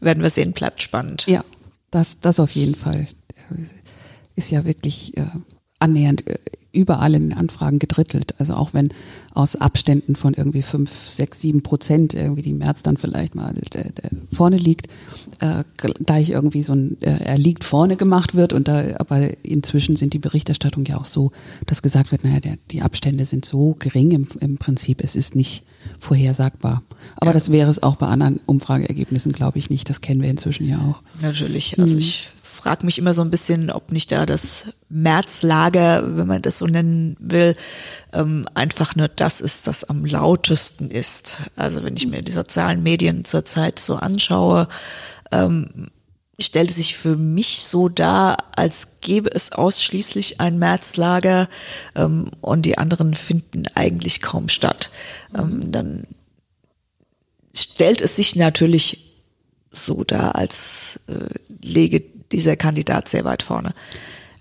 werden 0.00 0.22
wir 0.22 0.30
sehen, 0.30 0.52
bleibt 0.52 0.82
spannend. 0.82 1.26
Ja, 1.26 1.44
das, 1.90 2.20
das 2.20 2.40
auf 2.40 2.50
jeden 2.50 2.74
Fall. 2.74 3.06
Ist 4.36 4.50
ja 4.50 4.64
wirklich 4.64 5.16
äh, 5.16 5.26
annähernd 5.78 6.26
äh, 6.26 6.38
überall 6.72 7.14
in 7.14 7.30
den 7.30 7.38
Anfragen 7.38 7.78
gedrittelt. 7.78 8.34
Also 8.38 8.54
auch 8.54 8.74
wenn 8.74 8.92
aus 9.34 9.56
Abständen 9.56 10.14
von 10.14 10.32
irgendwie 10.32 10.62
fünf, 10.62 10.90
sechs, 11.10 11.40
sieben 11.40 11.62
Prozent 11.62 12.14
irgendwie 12.14 12.42
die 12.42 12.52
März 12.52 12.82
dann 12.82 12.96
vielleicht 12.96 13.34
mal 13.34 13.52
äh, 13.74 13.90
vorne 14.32 14.56
liegt, 14.56 14.86
äh, 15.40 15.64
gleich 15.76 16.30
irgendwie 16.30 16.62
so 16.62 16.72
ein 16.72 16.96
äh, 17.02 17.24
er 17.24 17.36
liegt 17.36 17.64
vorne 17.64 17.96
gemacht 17.96 18.36
wird 18.36 18.52
und 18.52 18.68
da 18.68 18.96
aber 18.98 19.30
inzwischen 19.44 19.96
sind 19.96 20.14
die 20.14 20.20
Berichterstattung 20.20 20.86
ja 20.86 20.98
auch 20.98 21.04
so, 21.04 21.32
dass 21.66 21.82
gesagt 21.82 22.12
wird, 22.12 22.22
naja, 22.24 22.38
der, 22.38 22.58
die 22.70 22.82
Abstände 22.82 23.24
sind 23.24 23.44
so 23.44 23.74
gering 23.78 24.12
im, 24.12 24.28
im 24.40 24.56
Prinzip, 24.56 25.02
es 25.02 25.16
ist 25.16 25.34
nicht 25.34 25.64
vorhersagbar. 25.98 26.82
Aber 27.16 27.30
ja. 27.30 27.32
das 27.34 27.50
wäre 27.50 27.70
es 27.70 27.82
auch 27.82 27.96
bei 27.96 28.06
anderen 28.06 28.40
Umfrageergebnissen, 28.46 29.32
glaube 29.32 29.58
ich 29.58 29.70
nicht. 29.70 29.88
Das 29.90 30.00
kennen 30.00 30.22
wir 30.22 30.30
inzwischen 30.30 30.68
ja 30.68 30.78
auch. 30.78 31.02
Natürlich. 31.20 31.78
Also 31.78 31.94
mhm. 31.94 32.00
ich 32.00 32.28
frage 32.42 32.84
mich 32.84 32.98
immer 32.98 33.14
so 33.14 33.22
ein 33.22 33.30
bisschen, 33.30 33.70
ob 33.70 33.90
nicht 33.90 34.12
da 34.12 34.26
das 34.26 34.66
Märzlager, 34.88 36.16
wenn 36.16 36.26
man 36.26 36.42
das 36.42 36.58
so 36.58 36.66
nennen 36.66 37.16
will, 37.18 37.56
ähm, 38.12 38.46
einfach 38.54 38.96
nur 38.96 39.14
das 39.24 39.40
ist, 39.40 39.66
das 39.66 39.84
am 39.84 40.04
lautesten 40.04 40.90
ist. 40.90 41.38
Also 41.56 41.82
wenn 41.82 41.96
ich 41.96 42.06
mir 42.06 42.20
die 42.20 42.30
sozialen 42.30 42.82
Medien 42.82 43.24
zurzeit 43.24 43.78
so 43.78 43.96
anschaue, 43.96 44.68
ähm, 45.32 45.88
stellte 46.38 46.74
sich 46.74 46.94
für 46.94 47.16
mich 47.16 47.64
so 47.64 47.88
dar, 47.88 48.36
als 48.54 49.00
gäbe 49.00 49.30
es 49.32 49.52
ausschließlich 49.52 50.42
ein 50.42 50.58
Märzlager 50.58 51.48
ähm, 51.94 52.32
und 52.42 52.66
die 52.66 52.76
anderen 52.76 53.14
finden 53.14 53.64
eigentlich 53.74 54.20
kaum 54.20 54.50
statt. 54.50 54.90
Ähm, 55.34 55.72
dann 55.72 56.02
stellt 57.54 58.02
es 58.02 58.16
sich 58.16 58.36
natürlich 58.36 59.22
so 59.70 60.04
dar, 60.04 60.34
als 60.34 61.00
äh, 61.06 61.64
lege 61.66 62.02
dieser 62.30 62.56
Kandidat 62.56 63.08
sehr 63.08 63.24
weit 63.24 63.42
vorne. 63.42 63.72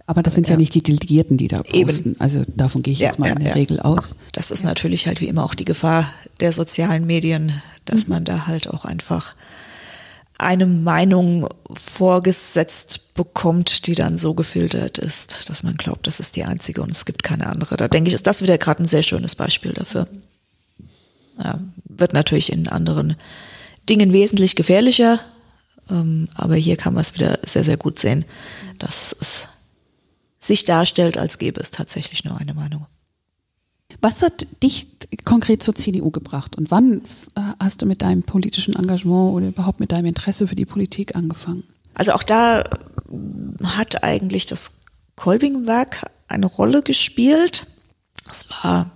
Aber 0.05 0.21
das 0.21 0.35
sind 0.35 0.47
ja, 0.47 0.53
ja 0.53 0.57
nicht 0.57 0.75
die 0.75 0.83
Delegierten, 0.83 1.37
die 1.37 1.47
da 1.47 1.63
posten. 1.63 2.11
Eben. 2.11 2.15
Also 2.19 2.43
davon 2.47 2.83
gehe 2.83 2.93
ich 2.93 2.99
ja, 2.99 3.07
jetzt 3.07 3.19
mal 3.19 3.27
ja, 3.27 3.35
in 3.35 3.43
der 3.43 3.55
Regel 3.55 3.79
aus. 3.79 4.15
Das 4.33 4.51
ist 4.51 4.63
natürlich 4.63 5.07
halt 5.07 5.21
wie 5.21 5.27
immer 5.27 5.43
auch 5.43 5.55
die 5.55 5.65
Gefahr 5.65 6.13
der 6.41 6.51
sozialen 6.51 7.05
Medien, 7.05 7.61
dass 7.85 8.07
mhm. 8.07 8.13
man 8.13 8.25
da 8.25 8.45
halt 8.47 8.69
auch 8.69 8.83
einfach 8.83 9.35
eine 10.37 10.65
Meinung 10.65 11.47
vorgesetzt 11.71 13.13
bekommt, 13.13 13.87
die 13.87 13.95
dann 13.95 14.17
so 14.17 14.33
gefiltert 14.33 14.97
ist, 14.97 15.49
dass 15.49 15.63
man 15.63 15.77
glaubt, 15.77 16.07
das 16.07 16.19
ist 16.19 16.35
die 16.35 16.43
einzige 16.43 16.81
und 16.81 16.91
es 16.91 17.05
gibt 17.05 17.23
keine 17.23 17.47
andere. 17.47 17.77
Da 17.77 17.87
denke 17.87 18.09
ich, 18.09 18.13
ist 18.13 18.27
das 18.27 18.41
wieder 18.41 18.57
gerade 18.57 18.83
ein 18.83 18.87
sehr 18.87 19.03
schönes 19.03 19.35
Beispiel 19.35 19.71
dafür. 19.71 20.07
Ja, 21.37 21.59
wird 21.85 22.13
natürlich 22.13 22.51
in 22.51 22.67
anderen 22.67 23.15
Dingen 23.89 24.11
wesentlich 24.11 24.55
gefährlicher, 24.55 25.19
ähm, 25.89 26.27
aber 26.35 26.55
hier 26.55 26.75
kann 26.75 26.93
man 26.93 27.01
es 27.01 27.15
wieder 27.15 27.39
sehr, 27.43 27.63
sehr 27.63 27.77
gut 27.77 27.99
sehen, 27.99 28.25
dass 28.79 29.15
es 29.19 29.47
sich 30.43 30.65
darstellt, 30.65 31.17
als 31.17 31.37
gäbe 31.37 31.61
es 31.61 31.71
tatsächlich 31.71 32.23
nur 32.23 32.37
eine 32.37 32.53
Meinung. 32.53 32.85
Was 34.01 34.21
hat 34.21 34.45
dich 34.61 34.87
konkret 35.23 35.63
zur 35.63 35.75
CDU 35.75 36.11
gebracht 36.11 36.57
und 36.57 36.71
wann 36.71 37.01
äh, 37.35 37.41
hast 37.59 37.81
du 37.81 37.85
mit 37.85 38.01
deinem 38.01 38.23
politischen 38.23 38.75
Engagement 38.75 39.33
oder 39.35 39.47
überhaupt 39.47 39.79
mit 39.79 39.91
deinem 39.91 40.07
Interesse 40.07 40.47
für 40.47 40.55
die 40.55 40.65
Politik 40.65 41.15
angefangen? 41.15 41.63
Also 41.93 42.13
auch 42.13 42.23
da 42.23 42.63
hat 43.63 44.03
eigentlich 44.03 44.45
das 44.45 44.71
Kolbingwerk 45.15 46.09
eine 46.27 46.47
Rolle 46.47 46.81
gespielt. 46.81 47.67
Das 48.25 48.49
war 48.49 48.91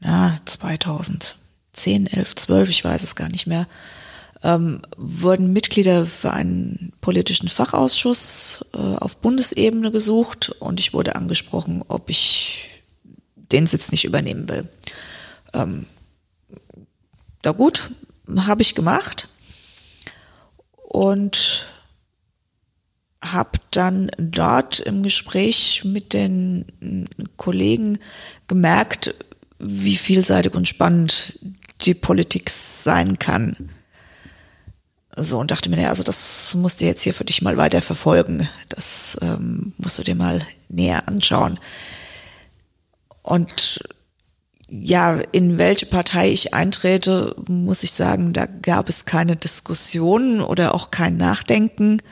na, 0.00 0.36
2010, 0.44 2.06
11, 2.06 2.34
12, 2.36 2.70
ich 2.70 2.84
weiß 2.84 3.02
es 3.02 3.16
gar 3.16 3.28
nicht 3.28 3.46
mehr 3.46 3.66
ähm, 4.42 4.82
wurden 4.96 5.52
Mitglieder 5.52 6.04
für 6.04 6.32
einen 6.32 6.92
politischen 7.00 7.48
Fachausschuss 7.48 8.64
äh, 8.72 8.78
auf 8.78 9.18
Bundesebene 9.18 9.90
gesucht 9.90 10.50
und 10.60 10.80
ich 10.80 10.94
wurde 10.94 11.16
angesprochen, 11.16 11.82
ob 11.88 12.10
ich 12.10 12.68
den 13.34 13.66
Sitz 13.66 13.90
nicht 13.90 14.04
übernehmen 14.04 14.48
will. 14.48 14.68
Ähm, 15.54 15.86
da 17.42 17.52
gut, 17.52 17.90
habe 18.36 18.62
ich 18.62 18.74
gemacht 18.74 19.28
und 20.76 21.66
habe 23.22 23.58
dann 23.70 24.10
dort 24.18 24.80
im 24.80 25.02
Gespräch 25.02 25.82
mit 25.84 26.12
den 26.12 27.08
Kollegen 27.36 27.98
gemerkt, 28.46 29.14
wie 29.58 29.96
vielseitig 29.96 30.54
und 30.54 30.68
spannend 30.68 31.38
die 31.80 31.94
Politik 31.94 32.50
sein 32.50 33.18
kann. 33.18 33.70
So 35.20 35.38
und 35.38 35.50
dachte 35.50 35.68
mir, 35.68 35.76
naja, 35.76 35.88
also 35.88 36.02
das 36.02 36.54
musst 36.54 36.80
du 36.80 36.84
jetzt 36.84 37.02
hier 37.02 37.14
für 37.14 37.24
dich 37.24 37.42
mal 37.42 37.56
weiter 37.56 37.82
verfolgen. 37.82 38.48
Das 38.68 39.18
ähm, 39.20 39.72
musst 39.78 39.98
du 39.98 40.02
dir 40.02 40.14
mal 40.14 40.42
näher 40.68 41.08
anschauen. 41.08 41.58
Und 43.22 43.80
ja, 44.70 45.20
in 45.32 45.58
welche 45.58 45.86
Partei 45.86 46.30
ich 46.30 46.54
eintrete, 46.54 47.34
muss 47.46 47.82
ich 47.82 47.92
sagen, 47.92 48.32
da 48.32 48.46
gab 48.46 48.88
es 48.88 49.06
keine 49.06 49.34
Diskussion 49.34 50.40
oder 50.40 50.74
auch 50.74 50.90
kein 50.90 51.16
Nachdenken. 51.16 52.02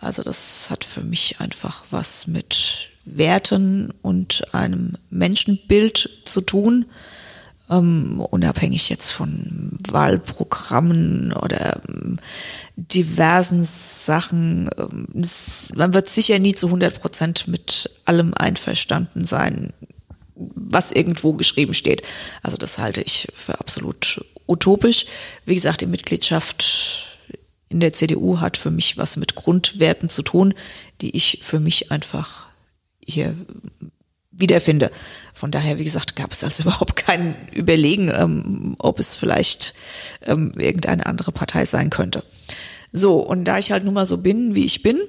Also 0.00 0.22
das 0.22 0.70
hat 0.70 0.84
für 0.84 1.02
mich 1.02 1.40
einfach 1.40 1.84
was 1.90 2.26
mit 2.26 2.90
Werten 3.04 3.92
und 4.02 4.54
einem 4.54 4.94
Menschenbild 5.10 6.22
zu 6.24 6.40
tun, 6.40 6.86
ähm, 7.70 8.20
unabhängig 8.20 8.88
jetzt 8.88 9.10
von 9.10 9.78
Wahlprogrammen 9.88 11.32
oder 11.32 11.80
ähm, 11.88 12.18
diversen 12.76 13.62
Sachen. 13.64 14.70
Ähm, 14.78 15.24
man 15.74 15.94
wird 15.94 16.08
sicher 16.08 16.38
nie 16.38 16.54
zu 16.54 16.66
100 16.66 17.00
Prozent 17.00 17.48
mit 17.48 17.90
allem 18.04 18.34
einverstanden 18.34 19.24
sein, 19.24 19.72
was 20.34 20.92
irgendwo 20.92 21.34
geschrieben 21.34 21.74
steht. 21.74 22.02
Also 22.42 22.56
das 22.56 22.78
halte 22.78 23.00
ich 23.00 23.28
für 23.34 23.58
absolut 23.60 24.24
utopisch. 24.46 25.06
Wie 25.46 25.54
gesagt, 25.54 25.80
die 25.80 25.86
Mitgliedschaft 25.86 27.06
in 27.68 27.80
der 27.80 27.92
CDU 27.92 28.40
hat 28.40 28.56
für 28.56 28.70
mich 28.70 28.98
was 28.98 29.16
mit 29.16 29.34
Grundwerten 29.34 30.08
zu 30.08 30.22
tun, 30.22 30.54
die 31.00 31.16
ich 31.16 31.40
für 31.42 31.60
mich 31.60 31.90
einfach 31.90 32.46
hier 33.00 33.36
wiederfinde. 34.36 34.90
Von 35.32 35.50
daher, 35.50 35.78
wie 35.78 35.84
gesagt, 35.84 36.16
gab 36.16 36.32
es 36.32 36.44
also 36.44 36.62
überhaupt 36.64 36.96
kein 36.96 37.36
Überlegen, 37.52 38.10
ähm, 38.14 38.76
ob 38.78 38.98
es 38.98 39.16
vielleicht 39.16 39.74
ähm, 40.22 40.52
irgendeine 40.58 41.06
andere 41.06 41.32
Partei 41.32 41.64
sein 41.64 41.90
könnte. 41.90 42.24
So, 42.92 43.18
und 43.18 43.44
da 43.44 43.58
ich 43.58 43.72
halt 43.72 43.84
nun 43.84 43.94
mal 43.94 44.06
so 44.06 44.18
bin, 44.18 44.54
wie 44.54 44.64
ich 44.64 44.82
bin, 44.82 45.00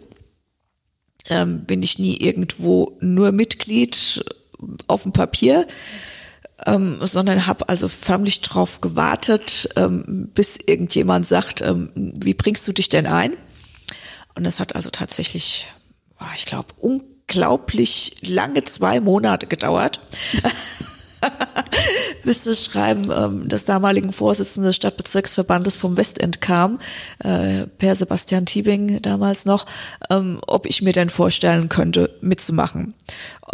ähm, 1.29 1.65
bin 1.65 1.83
ich 1.83 1.99
nie 1.99 2.17
irgendwo 2.17 2.97
nur 2.99 3.31
Mitglied 3.31 4.23
auf 4.87 5.03
dem 5.03 5.11
Papier, 5.11 5.67
ähm, 6.65 6.97
sondern 7.01 7.47
habe 7.47 7.69
also 7.69 7.87
förmlich 7.87 8.41
drauf 8.41 8.81
gewartet, 8.81 9.69
ähm, 9.75 10.29
bis 10.33 10.57
irgendjemand 10.65 11.27
sagt, 11.27 11.61
ähm, 11.61 11.91
wie 11.95 12.33
bringst 12.33 12.67
du 12.67 12.71
dich 12.71 12.89
denn 12.89 13.05
ein? 13.05 13.33
Und 14.35 14.43
das 14.45 14.59
hat 14.59 14.75
also 14.75 14.89
tatsächlich, 14.89 15.67
ich 16.35 16.45
glaube, 16.45 16.73
unglaublich 17.27 18.17
lange 18.21 18.63
zwei 18.63 18.99
Monate 18.99 19.47
gedauert. 19.47 19.99
bis 22.23 22.43
das 22.43 22.63
Schreiben 22.63 23.09
ähm, 23.11 23.47
des 23.49 23.65
damaligen 23.65 24.13
Vorsitzenden 24.13 24.67
des 24.67 24.75
Stadtbezirksverbandes 24.75 25.75
vom 25.75 25.97
Westend 25.97 26.39
kam, 26.39 26.79
äh, 27.19 27.65
Per 27.65 27.95
Sebastian 27.95 28.45
Tiebing 28.45 29.01
damals 29.01 29.45
noch, 29.45 29.65
ähm, 30.11 30.39
ob 30.45 30.67
ich 30.67 30.83
mir 30.83 30.93
denn 30.93 31.09
vorstellen 31.09 31.67
könnte, 31.67 32.15
mitzumachen. 32.21 32.93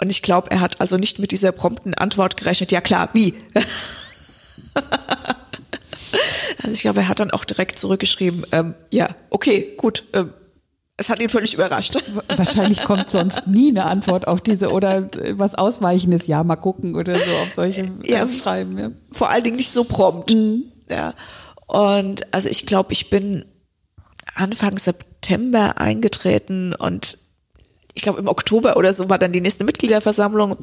Und 0.01 0.09
ich 0.09 0.21
glaube, 0.21 0.51
er 0.51 0.59
hat 0.59 0.81
also 0.81 0.97
nicht 0.97 1.19
mit 1.19 1.31
dieser 1.31 1.53
prompten 1.53 1.93
Antwort 1.93 2.35
gerechnet, 2.35 2.73
ja 2.73 2.81
klar, 2.81 3.09
wie? 3.13 3.35
also 6.61 6.73
ich 6.73 6.81
glaube, 6.81 6.99
er 7.01 7.07
hat 7.07 7.21
dann 7.21 7.31
auch 7.31 7.45
direkt 7.45 7.79
zurückgeschrieben, 7.79 8.45
ähm, 8.51 8.73
ja, 8.89 9.15
okay, 9.29 9.75
gut, 9.77 10.03
ähm, 10.11 10.33
es 11.01 11.09
hat 11.09 11.19
ihn 11.19 11.29
völlig 11.29 11.55
überrascht. 11.55 11.97
Wahrscheinlich 12.27 12.83
kommt 12.83 13.09
sonst 13.09 13.47
nie 13.47 13.69
eine 13.69 13.85
Antwort 13.85 14.27
auf 14.27 14.39
diese 14.39 14.71
oder 14.71 15.09
was 15.31 15.55
Ausweichendes, 15.55 16.27
ja, 16.27 16.43
mal 16.43 16.55
gucken 16.55 16.95
oder 16.95 17.15
so 17.15 17.31
auf 17.43 17.51
solche 17.53 17.91
ja, 18.03 18.27
Schreiben. 18.27 18.77
Ja. 18.77 18.91
Vor 19.11 19.29
allen 19.29 19.43
Dingen 19.43 19.55
nicht 19.57 19.71
so 19.71 19.83
prompt. 19.83 20.33
Mhm. 20.33 20.65
Ja. 20.89 21.15
Und 21.65 22.31
also 22.33 22.49
ich 22.49 22.67
glaube, 22.67 22.93
ich 22.93 23.09
bin 23.09 23.45
Anfang 24.35 24.77
September 24.77 25.79
eingetreten 25.79 26.75
und 26.75 27.17
ich 27.93 28.03
glaube 28.03 28.19
im 28.19 28.27
Oktober 28.27 28.77
oder 28.77 28.93
so 28.93 29.09
war 29.09 29.17
dann 29.17 29.33
die 29.33 29.41
nächste 29.41 29.63
Mitgliederversammlung, 29.63 30.57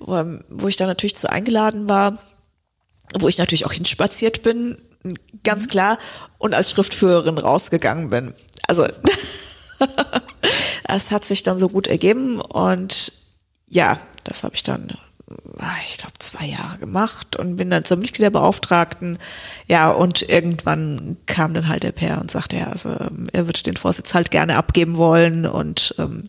wo, 0.00 0.24
wo 0.48 0.68
ich 0.68 0.76
dann 0.76 0.88
natürlich 0.88 1.16
zu 1.16 1.30
eingeladen 1.30 1.88
war, 1.88 2.18
wo 3.18 3.28
ich 3.28 3.38
natürlich 3.38 3.66
auch 3.66 3.72
hinspaziert 3.72 4.42
bin, 4.42 4.78
ganz 5.44 5.66
mhm. 5.66 5.70
klar, 5.70 5.98
und 6.38 6.54
als 6.54 6.72
Schriftführerin 6.72 7.38
rausgegangen 7.38 8.10
bin. 8.10 8.34
Also 8.66 8.86
es 10.88 11.10
hat 11.10 11.24
sich 11.24 11.42
dann 11.42 11.58
so 11.58 11.68
gut 11.68 11.86
ergeben 11.86 12.40
und 12.40 13.12
ja, 13.68 13.98
das 14.24 14.44
habe 14.44 14.54
ich 14.54 14.62
dann, 14.62 14.92
ah, 15.58 15.74
ich 15.86 15.98
glaube, 15.98 16.14
zwei 16.18 16.46
Jahre 16.46 16.78
gemacht 16.78 17.36
und 17.36 17.56
bin 17.56 17.70
dann 17.70 17.84
zur 17.84 17.96
Mitgliederbeauftragten. 17.96 19.18
Ja, 19.66 19.90
und 19.90 20.22
irgendwann 20.22 21.16
kam 21.26 21.54
dann 21.54 21.68
halt 21.68 21.82
der 21.82 21.92
Per 21.92 22.20
und 22.20 22.30
sagte, 22.30 22.56
ja, 22.56 22.68
also 22.68 22.90
er 23.32 23.46
würde 23.46 23.62
den 23.62 23.76
Vorsitz 23.76 24.14
halt 24.14 24.30
gerne 24.30 24.56
abgeben 24.56 24.96
wollen 24.96 25.46
und 25.46 25.94
ähm, 25.98 26.28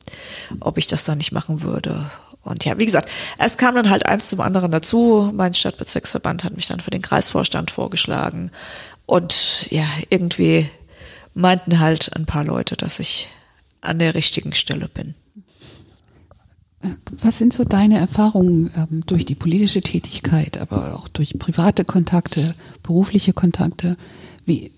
ob 0.60 0.78
ich 0.78 0.88
das 0.88 1.04
dann 1.04 1.20
nicht 1.20 1.32
machen 1.32 1.62
würde. 1.62 2.10
Und 2.44 2.64
ja, 2.66 2.80
wie 2.80 2.86
gesagt, 2.86 3.10
es 3.38 3.58
kam 3.58 3.76
dann 3.76 3.90
halt 3.90 4.06
eins 4.06 4.30
zum 4.30 4.40
anderen 4.40 4.72
dazu. 4.72 5.32
Mein 5.34 5.54
Stadtbezirksverband 5.54 6.44
hat 6.44 6.56
mich 6.56 6.68
dann 6.68 6.80
für 6.80 6.92
den 6.92 7.02
Kreisvorstand 7.02 7.72
vorgeschlagen. 7.72 8.52
Und 9.06 9.70
ja, 9.70 9.86
irgendwie 10.10 10.70
meinten 11.34 11.80
halt 11.80 12.16
ein 12.16 12.26
paar 12.26 12.46
Leute, 12.46 12.78
dass 12.78 13.00
ich 13.00 13.28
an 13.88 14.00
der 14.00 14.16
richtigen 14.16 14.54
Stelle 14.54 14.88
bin. 14.88 15.16
Was 17.22 17.40
sind 17.40 17.54
so 17.54 17.64
deine 17.64 17.98
Erfahrungen 17.98 18.70
ähm, 18.76 19.04
durch 19.06 19.26
die 19.26 19.36
politische 19.36 19.82
Tätigkeit, 19.82 20.58
aber 20.58 20.96
auch 20.96 21.08
durch 21.08 21.38
private 21.40 21.86
Kontakte, 21.86 22.56
berufliche 22.84 23.34
Kontakte? 23.34 23.98
Wie, 24.46 24.72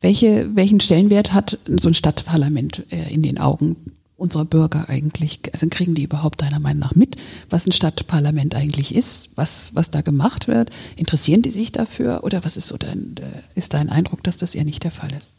welche, 0.00 0.54
welchen 0.54 0.80
Stellenwert 0.80 1.34
hat 1.34 1.58
so 1.66 1.88
ein 1.88 1.94
Stadtparlament 1.94 2.84
äh, 2.90 3.12
in 3.12 3.22
den 3.22 3.38
Augen 3.38 3.76
unserer 4.16 4.46
Bürger 4.46 4.88
eigentlich? 4.88 5.40
Also 5.52 5.66
kriegen 5.68 5.94
die 5.94 6.04
überhaupt 6.04 6.40
deiner 6.40 6.58
Meinung 6.58 6.80
nach 6.80 6.94
mit, 6.94 7.16
was 7.50 7.66
ein 7.66 7.72
Stadtparlament 7.72 8.54
eigentlich 8.54 8.94
ist, 8.94 9.30
was, 9.36 9.74
was 9.74 9.90
da 9.90 10.00
gemacht 10.00 10.48
wird? 10.48 10.70
Interessieren 10.96 11.42
die 11.42 11.50
sich 11.50 11.70
dafür 11.70 12.24
oder 12.24 12.44
was 12.44 12.56
ist 12.56 12.68
so 12.68 12.78
dein, 12.78 13.16
äh, 13.18 13.42
ist 13.54 13.74
dein 13.74 13.90
Eindruck, 13.90 14.22
dass 14.22 14.38
das 14.38 14.54
eher 14.54 14.64
nicht 14.64 14.84
der 14.84 14.92
Fall 14.92 15.12
ist? 15.12 15.34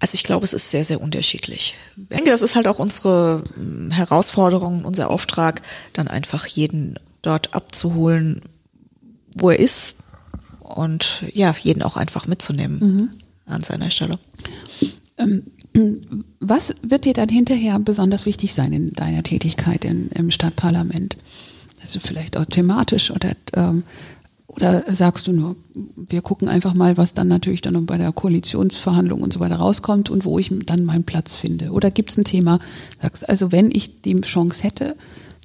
Also 0.00 0.14
ich 0.14 0.24
glaube, 0.24 0.44
es 0.44 0.54
ist 0.54 0.70
sehr, 0.70 0.84
sehr 0.84 1.00
unterschiedlich. 1.00 1.74
Ich 1.96 2.08
denke, 2.08 2.30
das 2.30 2.40
ist 2.42 2.56
halt 2.56 2.66
auch 2.66 2.78
unsere 2.78 3.44
hm, 3.54 3.90
Herausforderung, 3.90 4.84
unser 4.84 5.10
Auftrag, 5.10 5.60
dann 5.92 6.08
einfach 6.08 6.46
jeden 6.46 6.98
dort 7.22 7.54
abzuholen, 7.54 8.40
wo 9.34 9.50
er 9.50 9.58
ist 9.58 9.96
und 10.60 11.24
ja, 11.32 11.54
jeden 11.62 11.82
auch 11.82 11.96
einfach 11.96 12.26
mitzunehmen 12.26 12.78
mhm. 12.78 13.08
an 13.44 13.60
seiner 13.60 13.90
Stelle. 13.90 14.18
Ähm, 15.18 15.42
was 16.40 16.74
wird 16.82 17.04
dir 17.04 17.12
dann 17.12 17.28
hinterher 17.28 17.78
besonders 17.78 18.24
wichtig 18.24 18.54
sein 18.54 18.72
in 18.72 18.92
deiner 18.94 19.22
Tätigkeit 19.22 19.84
in, 19.84 20.08
im 20.10 20.30
Stadtparlament? 20.30 21.18
Also 21.82 22.00
vielleicht 22.00 22.36
auch 22.36 22.46
thematisch 22.46 23.10
oder 23.10 23.32
ähm, 23.54 23.84
oder 24.56 24.84
sagst 24.88 25.26
du 25.26 25.32
nur, 25.32 25.56
wir 25.96 26.22
gucken 26.22 26.48
einfach 26.48 26.74
mal, 26.74 26.96
was 26.96 27.14
dann 27.14 27.28
natürlich 27.28 27.60
dann 27.60 27.86
bei 27.86 27.98
der 27.98 28.12
Koalitionsverhandlung 28.12 29.22
und 29.22 29.32
so 29.32 29.40
weiter 29.40 29.56
rauskommt 29.56 30.10
und 30.10 30.24
wo 30.24 30.38
ich 30.38 30.52
dann 30.66 30.84
meinen 30.84 31.04
Platz 31.04 31.36
finde? 31.36 31.70
Oder 31.70 31.90
gibt 31.90 32.10
es 32.10 32.18
ein 32.18 32.24
Thema, 32.24 32.58
sagst 33.00 33.28
also, 33.28 33.52
wenn 33.52 33.70
ich 33.70 34.02
die 34.02 34.20
Chance 34.22 34.62
hätte, 34.62 34.96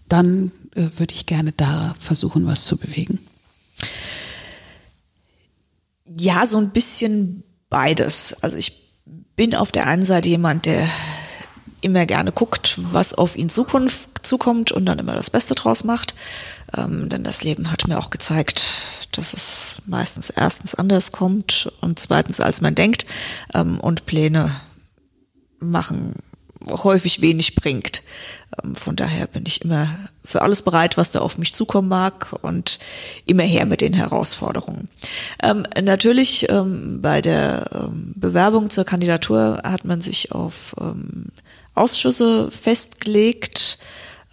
dann 0.10 0.52
äh, 0.76 0.88
würde 0.98 1.14
ich 1.14 1.26
gerne 1.26 1.52
da 1.52 1.96
versuchen, 2.00 2.46
was 2.48 2.66
zu 2.66 2.78
bewegen? 2.78 3.20
Ja, 6.06 6.46
so 6.46 6.58
ein 6.58 6.72
bisschen 6.72 7.44
beides. 7.70 8.36
Also 8.42 8.58
ich 8.58 8.92
bin 9.36 9.54
auf 9.54 9.72
der 9.72 9.88
einen 9.88 10.06
Seite 10.06 10.30
jemand, 10.30 10.66
der 10.66 10.88
immer 11.86 12.06
gerne 12.06 12.32
guckt, 12.32 12.76
was 12.78 13.14
auf 13.14 13.38
ihn 13.38 13.50
Zukunft 13.50 14.10
zukommt 14.26 14.72
und 14.72 14.86
dann 14.86 15.00
immer 15.00 15.14
das 15.14 15.30
Beste 15.30 15.56
draus 15.56 15.84
macht. 15.84 16.16
Ähm, 16.76 17.10
denn 17.10 17.24
das 17.24 17.44
Leben 17.44 17.72
hat 17.72 17.88
mir 17.88 17.98
auch 17.98 18.10
gezeigt, 18.10 18.82
dass 19.12 19.34
es 19.34 19.82
meistens 19.86 20.32
erstens 20.32 20.76
anders 20.76 21.12
kommt 21.12 21.72
und 21.82 22.00
zweitens 22.00 22.42
als 22.42 22.60
man 22.60 22.76
denkt 22.76 23.06
ähm, 23.54 23.80
und 23.80 24.06
Pläne 24.06 24.60
machen 25.60 26.16
häufig 26.68 27.22
wenig 27.22 27.56
bringt. 27.56 28.04
Ähm, 28.64 28.76
von 28.76 28.96
daher 28.96 29.28
bin 29.28 29.44
ich 29.46 29.62
immer 29.62 29.90
für 30.24 30.42
alles 30.42 30.62
bereit, 30.62 30.98
was 30.98 31.12
da 31.12 31.20
auf 31.20 31.38
mich 31.38 31.54
zukommen 31.54 31.88
mag 31.88 32.34
und 32.42 32.80
immer 33.26 33.44
her 33.44 33.66
mit 33.66 33.82
den 33.82 33.94
Herausforderungen. 33.94 34.90
Ähm, 35.42 35.66
natürlich 35.82 36.50
ähm, 36.50 37.02
bei 37.02 37.22
der 37.22 37.70
ähm, 37.74 38.14
Bewerbung 38.16 38.70
zur 38.70 38.86
Kandidatur 38.86 39.62
hat 39.64 39.86
man 39.86 40.02
sich 40.02 40.32
auf 40.32 40.76
ähm, 40.80 41.28
Ausschüsse 41.76 42.50
festgelegt, 42.52 43.78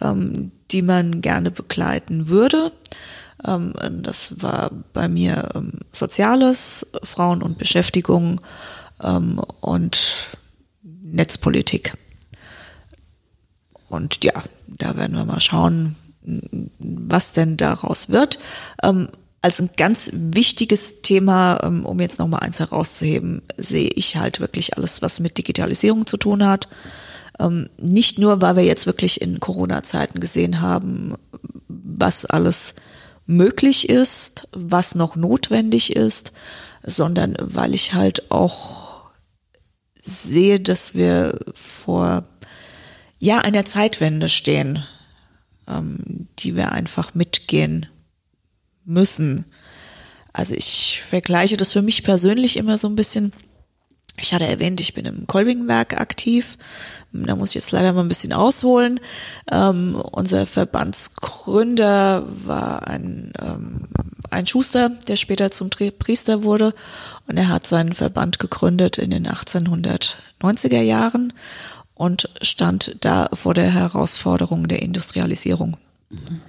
ähm, 0.01 0.51
die 0.71 0.81
man 0.81 1.21
gerne 1.21 1.51
begleiten 1.51 2.27
würde. 2.27 2.71
Ähm, 3.45 3.73
das 4.01 4.41
war 4.41 4.71
bei 4.93 5.07
mir 5.07 5.49
ähm, 5.55 5.73
Soziales, 5.91 6.87
Frauen 7.03 7.43
und 7.43 7.57
Beschäftigung 7.57 8.41
ähm, 9.01 9.39
und 9.61 10.37
Netzpolitik. 10.83 11.93
Und 13.89 14.23
ja, 14.23 14.33
da 14.67 14.95
werden 14.97 15.15
wir 15.15 15.25
mal 15.25 15.39
schauen, 15.39 15.95
was 16.79 17.33
denn 17.33 17.57
daraus 17.57 18.09
wird. 18.09 18.39
Ähm, 18.81 19.09
als 19.41 19.59
ein 19.59 19.71
ganz 19.75 20.09
wichtiges 20.13 21.01
Thema, 21.01 21.59
ähm, 21.63 21.85
um 21.85 21.99
jetzt 21.99 22.17
nochmal 22.17 22.39
eins 22.39 22.59
herauszuheben, 22.59 23.41
sehe 23.57 23.89
ich 23.89 24.15
halt 24.15 24.39
wirklich 24.39 24.77
alles, 24.77 25.01
was 25.01 25.19
mit 25.19 25.37
Digitalisierung 25.37 26.07
zu 26.07 26.15
tun 26.17 26.45
hat. 26.45 26.69
Ähm, 27.39 27.69
nicht 27.77 28.19
nur, 28.19 28.41
weil 28.41 28.55
wir 28.55 28.63
jetzt 28.63 28.85
wirklich 28.85 29.21
in 29.21 29.39
Corona-Zeiten 29.39 30.19
gesehen 30.19 30.61
haben, 30.61 31.15
was 31.67 32.25
alles 32.25 32.75
möglich 33.25 33.89
ist, 33.89 34.47
was 34.51 34.95
noch 34.95 35.15
notwendig 35.15 35.95
ist, 35.95 36.33
sondern 36.83 37.35
weil 37.39 37.73
ich 37.73 37.93
halt 37.93 38.31
auch 38.31 39.03
sehe, 40.01 40.59
dass 40.59 40.95
wir 40.95 41.39
vor 41.53 42.25
ja 43.19 43.39
einer 43.39 43.65
Zeitwende 43.65 44.27
stehen, 44.27 44.83
ähm, 45.67 46.27
die 46.39 46.55
wir 46.55 46.73
einfach 46.73 47.15
mitgehen 47.15 47.85
müssen. 48.83 49.45
Also 50.33 50.55
ich 50.55 51.01
vergleiche 51.05 51.55
das 51.55 51.71
für 51.71 51.81
mich 51.81 52.03
persönlich 52.03 52.57
immer 52.57 52.77
so 52.77 52.89
ein 52.89 52.95
bisschen. 52.95 53.31
Ich 54.17 54.33
hatte 54.33 54.45
erwähnt, 54.45 54.79
ich 54.79 54.93
bin 54.93 55.05
im 55.05 55.27
Kolbingwerk 55.27 55.99
aktiv. 55.99 56.57
Da 57.11 57.35
muss 57.35 57.49
ich 57.49 57.55
jetzt 57.55 57.71
leider 57.71 57.93
mal 57.93 58.01
ein 58.01 58.07
bisschen 58.07 58.33
ausholen. 58.33 58.99
Ähm, 59.51 59.95
unser 59.95 60.45
Verbandsgründer 60.45 62.23
war 62.45 62.87
ein, 62.87 63.33
ähm, 63.39 63.87
ein 64.29 64.47
Schuster, 64.47 64.89
der 65.07 65.15
später 65.15 65.51
zum 65.51 65.69
Priester 65.69 66.43
wurde. 66.43 66.73
Und 67.27 67.37
er 67.37 67.49
hat 67.49 67.67
seinen 67.67 67.93
Verband 67.93 68.39
gegründet 68.39 68.97
in 68.97 69.11
den 69.11 69.27
1890er 69.27 70.81
Jahren 70.81 71.33
und 71.95 72.29
stand 72.41 72.97
da 73.01 73.29
vor 73.33 73.53
der 73.53 73.71
Herausforderung 73.71 74.67
der 74.67 74.81
Industrialisierung. 74.81 75.77
Mhm. 76.09 76.39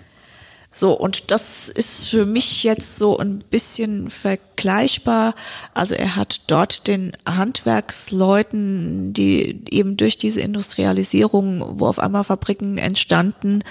So, 0.76 0.92
und 0.92 1.30
das 1.30 1.68
ist 1.68 2.08
für 2.08 2.26
mich 2.26 2.64
jetzt 2.64 2.96
so 2.96 3.16
ein 3.16 3.38
bisschen 3.38 4.10
vergleichbar. 4.10 5.36
Also 5.72 5.94
er 5.94 6.16
hat 6.16 6.40
dort 6.48 6.88
den 6.88 7.12
Handwerksleuten, 7.24 9.12
die 9.12 9.62
eben 9.70 9.96
durch 9.96 10.18
diese 10.18 10.40
Industrialisierung, 10.40 11.78
wo 11.78 11.86
auf 11.86 12.00
einmal 12.00 12.24
Fabriken 12.24 12.76
entstanden, 12.76 13.62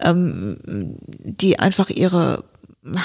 ähm, 0.00 0.96
die 1.22 1.60
einfach 1.60 1.90
ihre 1.90 2.42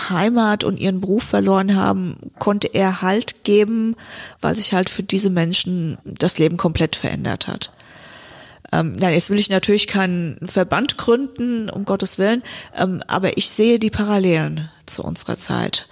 Heimat 0.09 0.63
und 0.63 0.79
ihren 0.79 0.99
Beruf 0.99 1.23
verloren 1.23 1.75
haben, 1.75 2.15
konnte 2.39 2.73
er 2.73 3.03
Halt 3.03 3.43
geben, 3.43 3.95
weil 4.41 4.55
sich 4.55 4.73
halt 4.73 4.89
für 4.89 5.03
diese 5.03 5.29
Menschen 5.29 5.99
das 6.05 6.39
Leben 6.39 6.57
komplett 6.57 6.95
verändert 6.95 7.47
hat. 7.47 7.71
Ähm, 8.73 8.93
nein, 8.93 9.13
jetzt 9.13 9.29
will 9.29 9.37
ich 9.37 9.51
natürlich 9.51 9.85
keinen 9.85 10.39
Verband 10.47 10.97
gründen, 10.97 11.69
um 11.69 11.85
Gottes 11.85 12.17
Willen, 12.17 12.41
ähm, 12.75 13.03
aber 13.05 13.37
ich 13.37 13.51
sehe 13.51 13.77
die 13.77 13.91
Parallelen 13.91 14.71
zu 14.87 15.03
unserer 15.03 15.37
Zeit, 15.37 15.87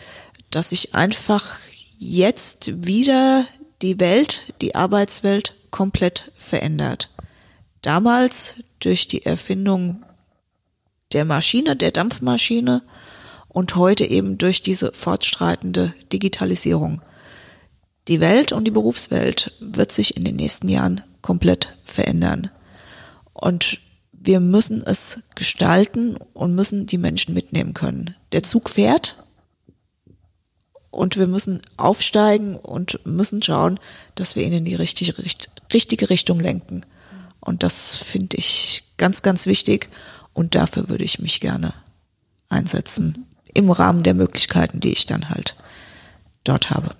dass 0.49 0.69
sich 0.69 0.95
einfach 0.95 1.57
jetzt 1.99 2.87
wieder 2.87 3.45
die 3.83 3.99
Welt, 3.99 4.53
die 4.61 4.73
Arbeitswelt 4.73 5.53
komplett 5.69 6.31
verändert. 6.37 7.11
Damals 7.83 8.55
durch 8.79 9.07
die 9.07 9.27
Erfindung 9.27 10.03
der 11.13 11.23
Maschine, 11.23 11.75
der 11.75 11.91
Dampfmaschine 11.91 12.81
und 13.47 13.75
heute 13.75 14.05
eben 14.05 14.39
durch 14.39 14.63
diese 14.63 14.91
fortschreitende 14.91 15.93
Digitalisierung. 16.11 17.03
Die 18.07 18.21
Welt 18.21 18.53
und 18.53 18.63
die 18.63 18.71
Berufswelt 18.71 19.53
wird 19.59 19.91
sich 19.91 20.17
in 20.17 20.23
den 20.23 20.37
nächsten 20.37 20.67
Jahren 20.67 21.01
komplett 21.21 21.77
verändern. 21.83 22.49
Und 23.41 23.79
wir 24.13 24.39
müssen 24.39 24.83
es 24.83 25.23
gestalten 25.33 26.15
und 26.33 26.53
müssen 26.53 26.85
die 26.85 26.99
Menschen 26.99 27.33
mitnehmen 27.33 27.73
können. 27.73 28.15
Der 28.31 28.43
Zug 28.43 28.69
fährt 28.69 29.21
und 30.91 31.17
wir 31.17 31.25
müssen 31.25 31.59
aufsteigen 31.75 32.55
und 32.55 33.03
müssen 33.03 33.41
schauen, 33.41 33.79
dass 34.13 34.35
wir 34.35 34.43
ihn 34.43 34.53
in 34.53 34.65
die 34.65 34.75
richtige, 34.75 35.15
richtige 35.73 36.09
Richtung 36.11 36.39
lenken. 36.39 36.81
Und 37.39 37.63
das 37.63 37.97
finde 37.97 38.37
ich 38.37 38.83
ganz, 38.97 39.23
ganz 39.23 39.47
wichtig 39.47 39.89
und 40.33 40.53
dafür 40.53 40.87
würde 40.87 41.03
ich 41.03 41.17
mich 41.17 41.39
gerne 41.39 41.73
einsetzen 42.47 43.25
im 43.55 43.71
Rahmen 43.71 44.03
der 44.03 44.13
Möglichkeiten, 44.13 44.81
die 44.81 44.91
ich 44.91 45.07
dann 45.07 45.29
halt 45.29 45.55
dort 46.43 46.69
habe. 46.69 46.93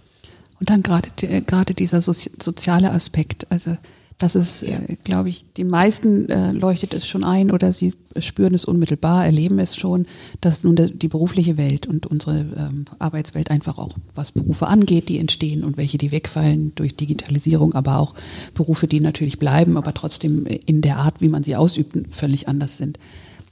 Und 0.60 0.72
dann 0.72 0.82
gerade 0.82 1.10
gerade 1.20 1.76
dieser 1.76 2.02
soziale 2.02 2.92
Aspekt, 2.92 3.52
also 3.52 3.78
das 4.24 4.36
ist, 4.36 4.62
ja. 4.62 4.78
äh, 4.78 4.96
glaube 5.04 5.30
ich, 5.30 5.46
die 5.58 5.64
meisten 5.64 6.30
äh, 6.30 6.52
leuchtet 6.52 6.94
es 6.94 7.08
schon 7.08 7.24
ein 7.24 7.52
oder 7.52 7.74
sie 7.74 7.94
spüren 8.18 8.54
es 8.54 8.66
unmittelbar, 8.66 9.26
erleben 9.26 9.60
es 9.60 9.76
schon, 9.76 10.06
dass 10.42 10.64
nun 10.64 10.76
die 10.76 11.08
berufliche 11.08 11.58
Welt 11.58 11.88
und 11.88 12.06
unsere 12.06 12.40
ähm, 12.40 12.86
Arbeitswelt 13.00 13.52
einfach 13.52 13.78
auch, 13.78 13.96
was 14.16 14.32
Berufe 14.32 14.68
angeht, 14.68 15.10
die 15.10 15.18
entstehen 15.18 15.64
und 15.64 15.78
welche, 15.78 15.98
die 15.98 16.12
wegfallen 16.12 16.74
durch 16.76 16.96
Digitalisierung, 16.96 17.74
aber 17.74 18.00
auch 18.00 18.14
Berufe, 18.54 18.88
die 18.88 19.00
natürlich 19.00 19.40
bleiben, 19.40 19.78
aber 19.78 19.94
trotzdem 19.94 20.46
in 20.46 20.82
der 20.82 20.98
Art, 20.98 21.22
wie 21.22 21.30
man 21.30 21.44
sie 21.44 21.56
ausübt, 21.56 21.98
völlig 22.10 22.48
anders 22.48 22.78
sind. 22.78 23.00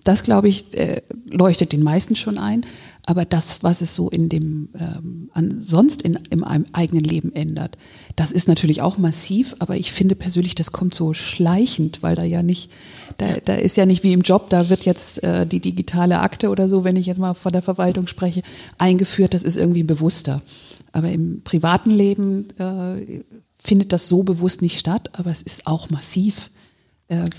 Das, 0.04 0.24
glaube 0.24 0.48
ich, 0.48 0.74
äh, 0.78 1.02
leuchtet 1.30 1.74
den 1.74 1.84
meisten 1.84 2.16
schon 2.16 2.38
ein. 2.38 2.66
Aber 3.06 3.26
das, 3.26 3.64
was 3.64 3.82
es 3.82 3.96
so 3.96 4.10
in 4.10 4.30
dem 4.30 4.70
ähm, 4.80 5.32
an, 5.34 5.64
sonst 5.64 6.04
in, 6.04 6.20
in 6.30 6.44
einem 6.44 6.66
eigenen 6.74 7.04
Leben 7.04 7.34
ändert, 7.34 7.76
das 8.16 8.32
ist 8.32 8.48
natürlich 8.48 8.84
auch 8.84 9.00
massiv, 9.00 9.56
aber 9.58 9.78
ich 9.78 9.92
finde 9.92 10.14
persönlich, 10.14 10.54
das 10.54 10.72
kommt 10.72 10.94
so 10.94 11.16
schleichend, 11.16 12.04
weil 12.04 12.14
da 12.14 12.24
ja 12.24 12.44
nicht, 12.44 12.70
da, 13.18 13.38
da 13.44 13.56
ist 13.56 13.78
ja 13.78 13.88
nicht 13.88 14.04
wie 14.04 14.14
im 14.14 14.22
Job, 14.22 14.52
da 14.52 14.70
wird 14.70 14.86
jetzt 14.86 15.24
äh, 15.24 15.48
die 15.48 15.60
digitale 15.60 16.20
Akte 16.20 16.50
oder 16.50 16.70
so, 16.70 16.84
wenn 16.84 16.98
ich 16.98 17.08
jetzt 17.08 17.18
mal 17.18 17.34
von 17.34 17.52
der 17.52 17.64
Verwaltung 17.64 18.06
spreche, 18.06 18.44
eingeführt, 18.78 19.34
das 19.34 19.42
ist 19.42 19.58
irgendwie 19.58 19.84
bewusster. 19.84 20.44
Aber 20.92 21.10
im 21.10 21.42
privaten 21.42 21.90
Leben 21.90 22.50
äh, 22.60 23.24
findet 23.58 23.92
das 23.92 24.08
so 24.08 24.22
bewusst 24.22 24.62
nicht 24.62 24.78
statt, 24.78 25.10
aber 25.14 25.32
es 25.32 25.42
ist 25.42 25.66
auch 25.66 25.90
massiv 25.90 26.52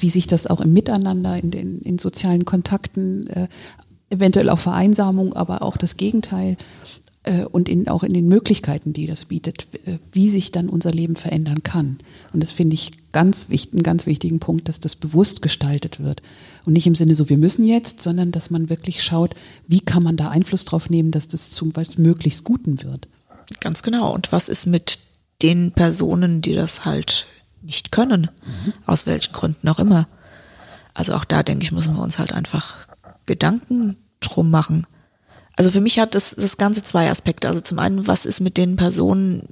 wie 0.00 0.10
sich 0.10 0.26
das 0.26 0.46
auch 0.46 0.60
im 0.60 0.72
Miteinander, 0.72 1.40
in 1.40 1.50
den 1.50 1.80
in 1.80 1.98
sozialen 1.98 2.44
Kontakten, 2.44 3.28
äh, 3.28 3.48
eventuell 4.10 4.50
auch 4.50 4.58
Vereinsamung, 4.58 5.32
aber 5.32 5.62
auch 5.62 5.76
das 5.76 5.96
Gegenteil 5.96 6.56
äh, 7.22 7.44
und 7.44 7.68
in, 7.68 7.88
auch 7.88 8.02
in 8.02 8.12
den 8.12 8.28
Möglichkeiten, 8.28 8.92
die 8.92 9.06
das 9.06 9.26
bietet, 9.26 9.68
äh, 9.86 9.98
wie 10.12 10.28
sich 10.28 10.52
dann 10.52 10.68
unser 10.68 10.90
Leben 10.90 11.16
verändern 11.16 11.62
kann. 11.62 11.98
Und 12.32 12.42
das 12.42 12.52
finde 12.52 12.74
ich 12.74 12.92
ganz 13.12 13.48
wichtig, 13.48 13.74
einen 13.74 13.82
ganz 13.82 14.06
wichtigen 14.06 14.40
Punkt, 14.40 14.68
dass 14.68 14.80
das 14.80 14.96
bewusst 14.96 15.42
gestaltet 15.42 16.00
wird. 16.00 16.22
Und 16.66 16.72
nicht 16.72 16.86
im 16.86 16.94
Sinne 16.94 17.14
so, 17.14 17.28
wir 17.28 17.38
müssen 17.38 17.64
jetzt, 17.64 18.02
sondern 18.02 18.32
dass 18.32 18.50
man 18.50 18.68
wirklich 18.68 19.02
schaut, 19.02 19.34
wie 19.66 19.80
kann 19.80 20.02
man 20.02 20.16
da 20.16 20.28
Einfluss 20.28 20.64
drauf 20.64 20.90
nehmen, 20.90 21.10
dass 21.10 21.28
das 21.28 21.50
zum 21.50 21.74
was 21.76 21.98
möglichst 21.98 22.44
Guten 22.44 22.82
wird. 22.82 23.08
Ganz 23.60 23.82
genau. 23.82 24.12
Und 24.14 24.32
was 24.32 24.48
ist 24.48 24.66
mit 24.66 24.98
den 25.42 25.72
Personen, 25.72 26.42
die 26.42 26.54
das 26.54 26.84
halt 26.84 27.26
nicht 27.62 27.92
können, 27.92 28.30
mhm. 28.44 28.72
aus 28.86 29.06
welchen 29.06 29.32
Gründen 29.32 29.68
auch 29.68 29.78
immer. 29.78 30.08
Also 30.94 31.14
auch 31.14 31.24
da 31.24 31.42
denke 31.42 31.64
ich, 31.64 31.72
müssen 31.72 31.94
wir 31.94 32.02
uns 32.02 32.18
halt 32.18 32.32
einfach 32.32 32.88
Gedanken 33.26 33.96
drum 34.20 34.50
machen. 34.50 34.86
Also 35.56 35.70
für 35.70 35.80
mich 35.80 35.98
hat 35.98 36.14
das, 36.14 36.34
das 36.34 36.56
Ganze 36.56 36.82
zwei 36.82 37.10
Aspekte. 37.10 37.48
Also 37.48 37.60
zum 37.60 37.78
einen, 37.78 38.06
was 38.06 38.26
ist 38.26 38.40
mit 38.40 38.56
den 38.56 38.76
Personen, 38.76 39.48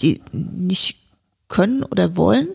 die 0.00 0.20
nicht 0.32 1.08
können 1.48 1.82
oder 1.82 2.16
wollen? 2.16 2.48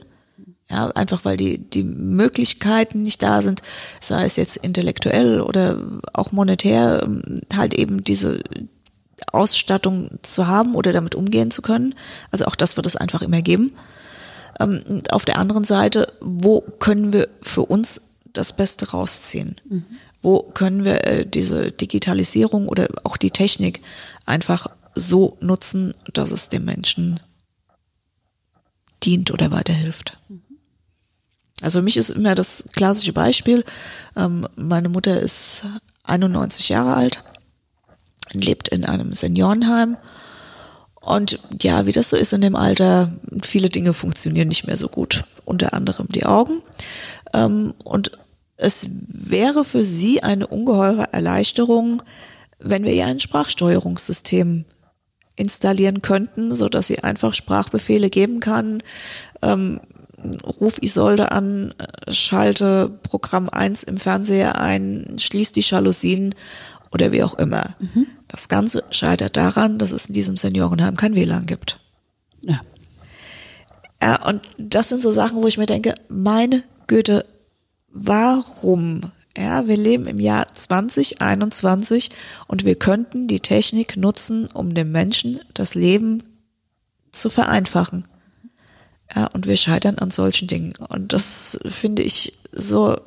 Ja, 0.69 0.89
einfach 0.89 1.23
weil 1.23 1.37
die, 1.37 1.59
die 1.59 1.83
Möglichkeiten 1.83 3.01
nicht 3.01 3.23
da 3.23 3.41
sind, 3.41 3.61
sei 4.01 4.25
es 4.25 4.35
jetzt 4.35 4.57
intellektuell 4.57 5.39
oder 5.39 5.81
auch 6.13 6.33
monetär, 6.33 7.07
halt 7.55 7.73
eben 7.73 8.03
diese 8.03 8.41
Ausstattung 9.31 10.19
zu 10.21 10.47
haben 10.47 10.75
oder 10.75 10.91
damit 10.91 11.15
umgehen 11.15 11.51
zu 11.51 11.61
können. 11.61 11.95
Also 12.31 12.45
auch 12.45 12.55
das 12.55 12.75
wird 12.75 12.85
es 12.85 12.97
einfach 12.97 13.21
immer 13.21 13.41
geben. 13.41 13.73
Ähm, 14.59 15.01
auf 15.09 15.25
der 15.25 15.37
anderen 15.37 15.63
Seite, 15.63 16.13
wo 16.19 16.61
können 16.61 17.13
wir 17.13 17.29
für 17.41 17.63
uns 17.63 18.13
das 18.33 18.53
Beste 18.53 18.91
rausziehen? 18.91 19.59
Mhm. 19.69 19.85
Wo 20.21 20.39
können 20.39 20.83
wir 20.83 21.05
äh, 21.05 21.25
diese 21.25 21.71
Digitalisierung 21.71 22.67
oder 22.67 22.87
auch 23.03 23.17
die 23.17 23.31
Technik 23.31 23.81
einfach 24.25 24.67
so 24.95 25.37
nutzen, 25.39 25.93
dass 26.13 26.31
es 26.31 26.49
dem 26.49 26.65
Menschen 26.65 27.19
dient 29.03 29.31
oder 29.31 29.51
weiterhilft? 29.51 30.17
Mhm. 30.29 30.41
Also 31.61 31.79
für 31.79 31.83
mich 31.83 31.97
ist 31.97 32.11
immer 32.11 32.35
das 32.35 32.65
klassische 32.73 33.13
Beispiel. 33.13 33.63
Ähm, 34.15 34.47
meine 34.55 34.89
Mutter 34.89 35.19
ist 35.19 35.65
91 36.03 36.69
Jahre 36.69 36.95
alt, 36.95 37.23
lebt 38.31 38.67
in 38.69 38.85
einem 38.85 39.11
Seniorenheim 39.11 39.97
und 41.07 41.39
ja, 41.61 41.85
wie 41.85 41.93
das 41.93 42.09
so 42.09 42.17
ist 42.17 42.33
in 42.33 42.41
dem 42.41 42.55
Alter, 42.55 43.13
viele 43.41 43.69
Dinge 43.69 43.93
funktionieren 43.93 44.49
nicht 44.49 44.67
mehr 44.67 44.75
so 44.75 44.89
gut, 44.89 45.23
unter 45.45 45.73
anderem 45.73 46.07
die 46.09 46.25
Augen. 46.25 46.61
Ähm, 47.33 47.73
und 47.83 48.11
es 48.57 48.87
wäre 48.89 49.63
für 49.63 49.83
sie 49.83 50.21
eine 50.21 50.47
ungeheure 50.47 51.13
Erleichterung, 51.13 52.01
wenn 52.59 52.83
wir 52.83 52.91
ihr 52.91 53.05
ein 53.05 53.21
Sprachsteuerungssystem 53.21 54.65
installieren 55.37 56.01
könnten, 56.01 56.51
so 56.51 56.67
dass 56.67 56.87
sie 56.87 56.99
einfach 56.99 57.33
Sprachbefehle 57.33 58.09
geben 58.09 58.41
kann. 58.41 58.83
Ähm, 59.41 59.79
ruf 60.43 60.81
Isolde 60.81 61.31
an, 61.31 61.73
schalte 62.09 62.89
Programm 63.03 63.47
1 63.47 63.83
im 63.83 63.97
Fernseher 63.97 64.59
ein, 64.59 65.15
schließ 65.19 65.53
die 65.53 65.61
Jalousien 65.61 66.35
oder 66.91 67.11
wie 67.11 67.23
auch 67.23 67.33
immer. 67.35 67.75
Mhm. 67.79 68.07
Das 68.27 68.47
Ganze 68.49 68.83
scheitert 68.91 69.37
daran, 69.37 69.79
dass 69.79 69.91
es 69.91 70.07
in 70.07 70.13
diesem 70.13 70.37
Seniorenheim 70.37 70.95
kein 70.95 71.15
WLAN 71.15 71.45
gibt. 71.45 71.79
Ja. 72.41 72.61
Ja, 74.01 74.25
und 74.27 74.41
das 74.57 74.89
sind 74.89 75.01
so 75.01 75.11
Sachen, 75.11 75.41
wo 75.41 75.47
ich 75.47 75.57
mir 75.57 75.65
denke, 75.65 75.95
meine 76.07 76.63
Güte, 76.85 77.25
warum 77.89 79.11
Ja, 79.37 79.67
wir 79.67 79.77
leben 79.77 80.05
im 80.05 80.19
Jahr 80.19 80.47
2021 80.47 82.09
und 82.47 82.65
wir 82.65 82.73
könnten 82.73 83.27
die 83.27 83.39
Technik 83.39 83.95
nutzen, 83.95 84.47
um 84.47 84.73
dem 84.73 84.91
Menschen 84.91 85.39
das 85.53 85.75
Leben 85.75 86.23
zu 87.11 87.29
vereinfachen. 87.29 88.05
Ja, 89.15 89.27
und 89.27 89.47
wir 89.47 89.55
scheitern 89.55 89.99
an 89.99 90.09
solchen 90.09 90.47
Dingen. 90.47 90.73
Und 90.89 91.13
das 91.13 91.59
finde 91.65 92.01
ich 92.01 92.39
so 92.51 92.97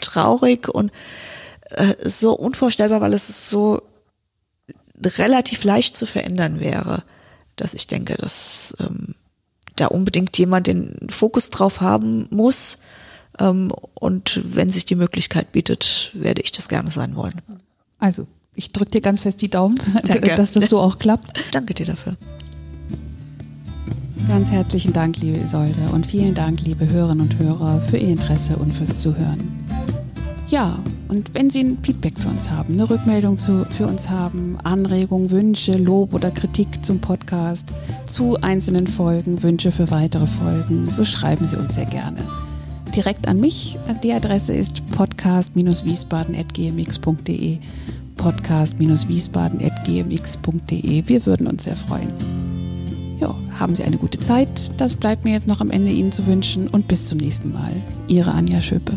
traurig 0.00 0.68
und 0.68 0.90
äh, 1.70 1.94
so 2.04 2.32
unvorstellbar, 2.32 3.00
weil 3.00 3.12
es 3.12 3.50
so 3.50 3.82
relativ 5.04 5.64
leicht 5.64 5.96
zu 5.96 6.06
verändern 6.06 6.60
wäre, 6.60 7.04
dass 7.56 7.74
ich 7.74 7.86
denke, 7.86 8.16
dass 8.16 8.74
ähm, 8.80 9.14
da 9.76 9.86
unbedingt 9.86 10.36
jemand 10.38 10.66
den 10.66 11.08
Fokus 11.08 11.50
drauf 11.50 11.80
haben 11.80 12.26
muss. 12.30 12.78
Ähm, 13.38 13.72
und 13.94 14.40
wenn 14.44 14.68
sich 14.68 14.86
die 14.86 14.96
Möglichkeit 14.96 15.52
bietet, 15.52 16.10
werde 16.14 16.42
ich 16.42 16.52
das 16.52 16.68
gerne 16.68 16.90
sein 16.90 17.16
wollen. 17.16 17.40
Also, 17.98 18.26
ich 18.54 18.72
drücke 18.72 18.92
dir 18.92 19.00
ganz 19.00 19.20
fest 19.20 19.40
die 19.40 19.50
Daumen, 19.50 19.80
Danke. 20.04 20.34
dass 20.34 20.50
das 20.50 20.68
so 20.68 20.80
auch 20.80 20.98
klappt. 20.98 21.38
Danke 21.52 21.74
dir 21.74 21.86
dafür. 21.86 22.16
Ganz 24.26 24.50
herzlichen 24.50 24.92
Dank, 24.92 25.16
liebe 25.18 25.38
Isolde, 25.38 25.88
und 25.92 26.06
vielen 26.06 26.34
Dank, 26.34 26.60
liebe 26.60 26.86
Hörerinnen 26.90 27.30
und 27.30 27.38
Hörer, 27.38 27.80
für 27.80 27.96
Ihr 27.96 28.08
Interesse 28.08 28.56
und 28.56 28.74
fürs 28.74 28.98
Zuhören. 28.98 29.38
Ja, 30.50 30.78
und 31.08 31.34
wenn 31.34 31.50
Sie 31.50 31.60
ein 31.60 31.76
Feedback 31.82 32.18
für 32.18 32.28
uns 32.28 32.50
haben, 32.50 32.72
eine 32.72 32.88
Rückmeldung 32.88 33.36
zu, 33.36 33.66
für 33.66 33.86
uns 33.86 34.08
haben, 34.08 34.56
Anregungen, 34.64 35.30
Wünsche, 35.30 35.76
Lob 35.76 36.14
oder 36.14 36.30
Kritik 36.30 36.82
zum 36.82 37.00
Podcast, 37.00 37.66
zu 38.06 38.40
einzelnen 38.40 38.86
Folgen, 38.86 39.42
Wünsche 39.42 39.70
für 39.72 39.90
weitere 39.90 40.26
Folgen, 40.26 40.90
so 40.90 41.04
schreiben 41.04 41.46
Sie 41.46 41.56
uns 41.56 41.74
sehr 41.74 41.84
gerne. 41.84 42.20
Direkt 42.96 43.28
an 43.28 43.40
mich. 43.40 43.76
Die 44.02 44.14
Adresse 44.14 44.54
ist 44.54 44.82
podcast-wiesbaden.gmx.de 44.92 47.58
podcast-wiesbaden.gmx.de. 48.16 51.02
Wir 51.06 51.26
würden 51.26 51.46
uns 51.46 51.64
sehr 51.64 51.76
freuen. 51.76 52.10
Ja, 53.20 53.34
haben 53.58 53.74
Sie 53.74 53.84
eine 53.84 53.98
gute 53.98 54.18
Zeit. 54.18 54.80
Das 54.80 54.94
bleibt 54.94 55.24
mir 55.24 55.34
jetzt 55.34 55.46
noch 55.46 55.60
am 55.60 55.70
Ende 55.70 55.90
Ihnen 55.90 56.10
zu 56.10 56.24
wünschen 56.26 56.68
und 56.68 56.88
bis 56.88 57.04
zum 57.06 57.18
nächsten 57.18 57.52
Mal. 57.52 57.74
Ihre 58.08 58.32
Anja 58.32 58.62
Schöpe. 58.62 58.96